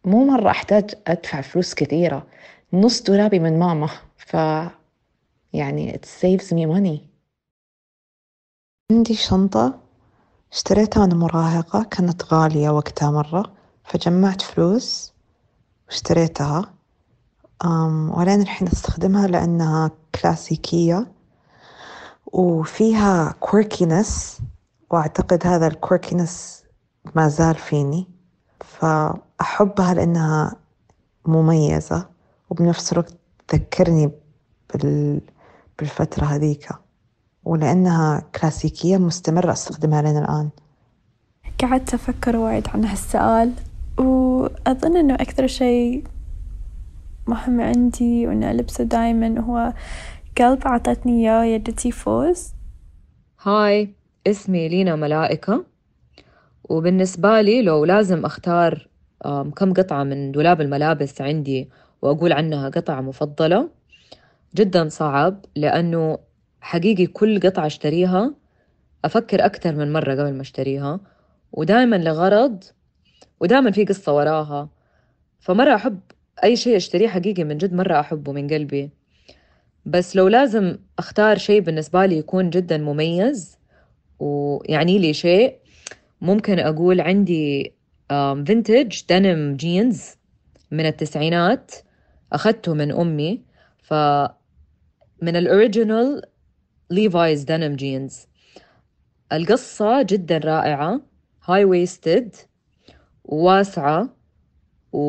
مو 0.06 0.26
مرة 0.26 0.50
أحتاج 0.50 0.96
أدفع 1.08 1.42
فلوس 1.42 1.74
كثيرة. 1.74 2.28
نص 2.74 3.02
دولابي 3.02 3.40
من 3.40 3.60
ماما 3.60 3.90
ف 4.18 4.34
يعني 5.54 5.94
it 5.94 6.06
saves 6.06 6.54
me 6.54 6.66
money. 6.66 7.00
عندي 8.92 9.16
شنطة 9.16 9.80
اشتريتها 10.52 11.02
وأنا 11.02 11.16
مراهقة 11.16 11.84
كانت 11.84 12.34
غالية 12.34 12.70
وقتها 12.70 13.12
مرة. 13.12 13.57
فجمعت 13.88 14.42
فلوس 14.42 15.14
واشتريتها. 15.88 16.74
ولين 18.10 18.42
الحين 18.42 18.68
استخدمها 18.68 19.28
لأنها 19.28 19.92
كلاسيكية. 20.22 21.12
وفيها 22.26 23.36
quirkiness 23.46 24.42
وأعتقد 24.90 25.48
هذا 25.48 25.68
الكوركينس 25.68 26.64
ما 27.16 27.28
زال 27.28 27.56
فيني. 27.56 28.08
فأحبها 28.60 29.94
لأنها 29.94 30.56
مميزة 31.26 32.10
وبنفس 32.50 32.94
الوقت 32.94 33.14
تذكرني 33.48 34.12
بال... 34.74 35.22
بالفترة 35.80 36.26
هذيك 36.26 36.70
ولأنها 37.44 38.20
كلاسيكية 38.20 38.98
مستمرة 38.98 39.52
أستخدمها 39.52 40.02
لين 40.02 40.18
الآن. 40.18 40.50
قعدت 41.62 41.94
أفكر 41.94 42.36
وايد 42.36 42.68
عن 42.68 42.86
هالسؤال 42.86 43.54
وأظن 43.98 44.98
إنه 44.98 45.14
أكثر 45.14 45.48
شيء 45.48 46.04
مهم 47.28 47.62
عندي 47.62 48.28
وإنه 48.28 48.52
ألبسه 48.52 48.84
دايما 48.84 49.40
هو 49.40 49.74
قلب 50.38 50.68
عطتني 50.68 51.20
إياه 51.20 51.44
يدتي 51.44 51.92
فوز 51.92 52.54
هاي 53.42 53.94
اسمي 54.28 54.70
لينا 54.70 54.96
ملائكة. 54.96 55.66
وبالنسبة 56.64 57.42
لي 57.42 57.62
لو 57.62 57.86
لازم 57.86 58.26
أختار 58.26 58.88
كم 59.56 59.74
قطعة 59.74 60.04
من 60.04 60.32
دولاب 60.32 60.62
الملابس 60.62 61.22
عندي 61.22 61.70
وأقول 62.02 62.34
عنها 62.34 62.70
قطعة 62.70 63.02
مفضلة 63.02 63.70
جدا 64.56 64.90
صعب 64.90 65.46
لأنه 65.56 66.18
حقيقي 66.62 67.06
كل 67.06 67.40
قطعة 67.40 67.66
أشتريها 67.66 68.34
أفكر 69.06 69.46
أكثر 69.46 69.76
من 69.76 69.94
مرة 69.94 70.12
قبل 70.12 70.34
ما 70.34 70.42
أشتريها. 70.42 71.00
ودائما 71.52 71.96
لغرض 71.96 72.64
ودائما 73.40 73.72
في 73.72 73.86
قصة 73.86 74.16
وراها. 74.16 74.70
فمرة 75.40 75.76
أحب 75.76 76.00
أي 76.44 76.56
شيء 76.56 76.76
أشتريه 76.78 77.08
حقيقي 77.08 77.44
من 77.44 77.58
جد 77.58 77.74
مرة 77.74 78.00
أحبه 78.00 78.32
من 78.32 78.48
قلبي. 78.48 78.90
بس 79.86 80.16
لو 80.16 80.28
لازم 80.28 80.78
أختار 81.00 81.38
شيء 81.38 81.62
بالنسبة 81.62 82.06
لي 82.06 82.18
يكون 82.18 82.50
جدا 82.50 82.78
مميز 82.78 83.58
ويعني 84.20 85.00
لي 85.00 85.14
شيء 85.14 85.56
ممكن 86.22 86.60
أقول 86.60 87.02
عندي 87.02 87.74
vintage 88.46 89.02
denim 89.10 89.56
جينز 89.56 90.12
من 90.72 90.86
التسعينات 90.86 91.72
أخذته 92.34 92.74
من 92.74 92.92
أمي. 92.92 93.42
ف 93.82 93.94
من 95.22 95.36
ال 95.36 95.45
original 95.45 96.22
Levi's 96.90 97.44
denim 97.44 97.76
جينز. 97.76 98.28
القصة 99.34 100.02
جدا 100.02 100.38
رائعة 100.38 101.02
هاي 101.46 101.66
ويستد 101.66 102.36
وواسعة 103.28 104.10
و... 104.94 105.02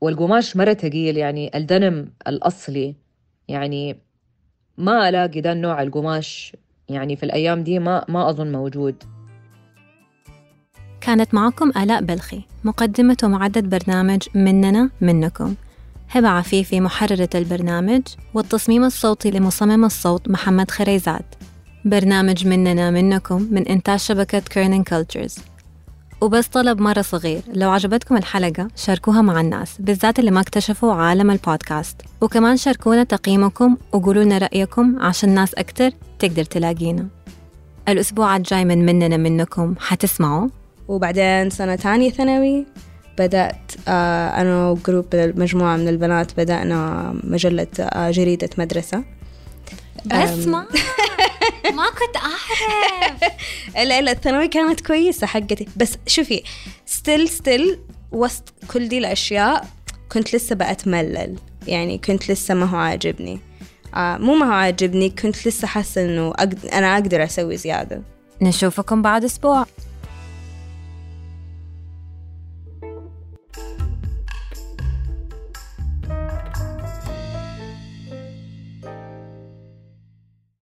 والقماش 0.00 0.56
مرة 0.56 0.74
ثقيل 0.74 1.16
يعني 1.16 1.50
الدنم 1.54 2.12
الأصلي. 2.28 2.94
يعني 3.48 3.96
ما 4.78 5.08
ألاقي 5.08 5.40
ده 5.40 5.52
النوع 5.52 5.82
القماش 5.82 6.56
يعني 6.88 7.16
في 7.16 7.22
الأيام 7.22 7.62
دي 7.62 7.78
ما 7.78 8.04
ما 8.08 8.30
أظن 8.30 8.52
موجود. 8.52 8.94
كانت 11.00 11.34
معكم 11.34 11.72
آلاء 11.76 12.02
بلخي 12.02 12.42
مقدمة 12.64 13.16
ومعدة 13.24 13.60
برنامج 13.60 14.22
مننا 14.34 14.90
منكم. 15.00 15.54
هبة 16.10 16.28
عفيفي 16.28 16.80
محررة 16.80 17.28
البرنامج 17.34 18.02
والتصميم 18.34 18.84
الصوتي 18.84 19.30
لمصمم 19.30 19.84
الصوت 19.84 20.28
محمد 20.28 20.70
خريزات 20.70 21.24
برنامج 21.84 22.46
مننا 22.46 22.90
منكم 22.90 23.48
من 23.50 23.68
إنتاج 23.68 23.98
شبكة 23.98 24.38
Kerning 24.38 24.84
Cultures 24.84 25.38
وبس 26.20 26.46
طلب 26.46 26.80
مرة 26.80 27.02
صغير. 27.02 27.42
لو 27.54 27.70
عجبتكم 27.70 28.16
الحلقة 28.16 28.68
شاركوها 28.76 29.22
مع 29.22 29.40
الناس 29.40 29.80
بالذات 29.80 30.18
اللي 30.18 30.30
ما 30.30 30.40
اكتشفوا 30.40 30.92
عالم 30.92 31.30
البودكاست. 31.30 32.02
وكمان 32.20 32.56
شاركونا 32.56 33.04
تقييمكم 33.04 33.76
وقولوا 33.92 34.24
لنا 34.24 34.38
رأيكم 34.38 34.98
عشان 34.98 35.28
ناس 35.28 35.54
أكتر 35.54 35.90
تقدر 36.18 36.44
تلاقينا. 36.44 37.06
الأسبوع 37.88 38.36
الجاي 38.36 38.64
من 38.64 38.86
مننا 38.86 39.16
منكم 39.16 39.74
حتسمعوا. 39.78 40.48
وبعدين 40.88 41.50
سنة 41.50 41.76
تانية 41.76 42.10
ثانوي 42.10 42.66
بدأت 43.18 43.72
آه، 43.88 44.28
أنا 44.40 44.70
و 44.70 44.76
group 44.76 45.06
مجموعة 45.14 45.76
من 45.76 45.88
البنات 45.88 46.40
بدأنا 46.40 47.12
مجلة 47.24 47.66
آه، 47.80 48.10
جريدة 48.10 48.50
مدرسة. 48.58 49.04
بس 50.06 50.46
ما 50.46 50.66
ما 51.76 51.84
كنت 51.90 52.16
أعرف. 52.16 53.32
لا 53.88 54.00
لا 54.00 54.12
الثانوي 54.12 54.48
كانت 54.48 54.80
كويسة 54.80 55.26
حقتي. 55.26 55.68
بس 55.76 55.98
شوفي 56.06 56.42
still 56.86 57.28
still 57.28 57.78
وسط 58.12 58.54
كل 58.68 58.88
دي 58.88 58.98
الأشياء 58.98 59.68
كنت 60.12 60.34
لسه 60.36 60.54
بأتملل. 60.54 61.36
يعني 61.66 61.98
كنت 61.98 62.30
لسه 62.30 62.54
ما 62.54 62.66
هو 62.66 62.76
عاجبني. 62.76 63.40
آه 63.94 64.16
مو 64.16 64.34
ما 64.34 64.46
هو 64.46 64.52
عاجبني 64.52 65.10
كنت 65.10 65.48
لسه 65.48 65.66
حاسة 65.66 66.04
إنه 66.04 66.28
أقد... 66.28 66.66
أنا 66.66 66.94
أقدر 66.94 67.24
أسوي 67.24 67.56
زيادة. 67.56 68.02
نشوفكم 68.42 69.02
بعد 69.02 69.24
أسبوع. 69.24 69.66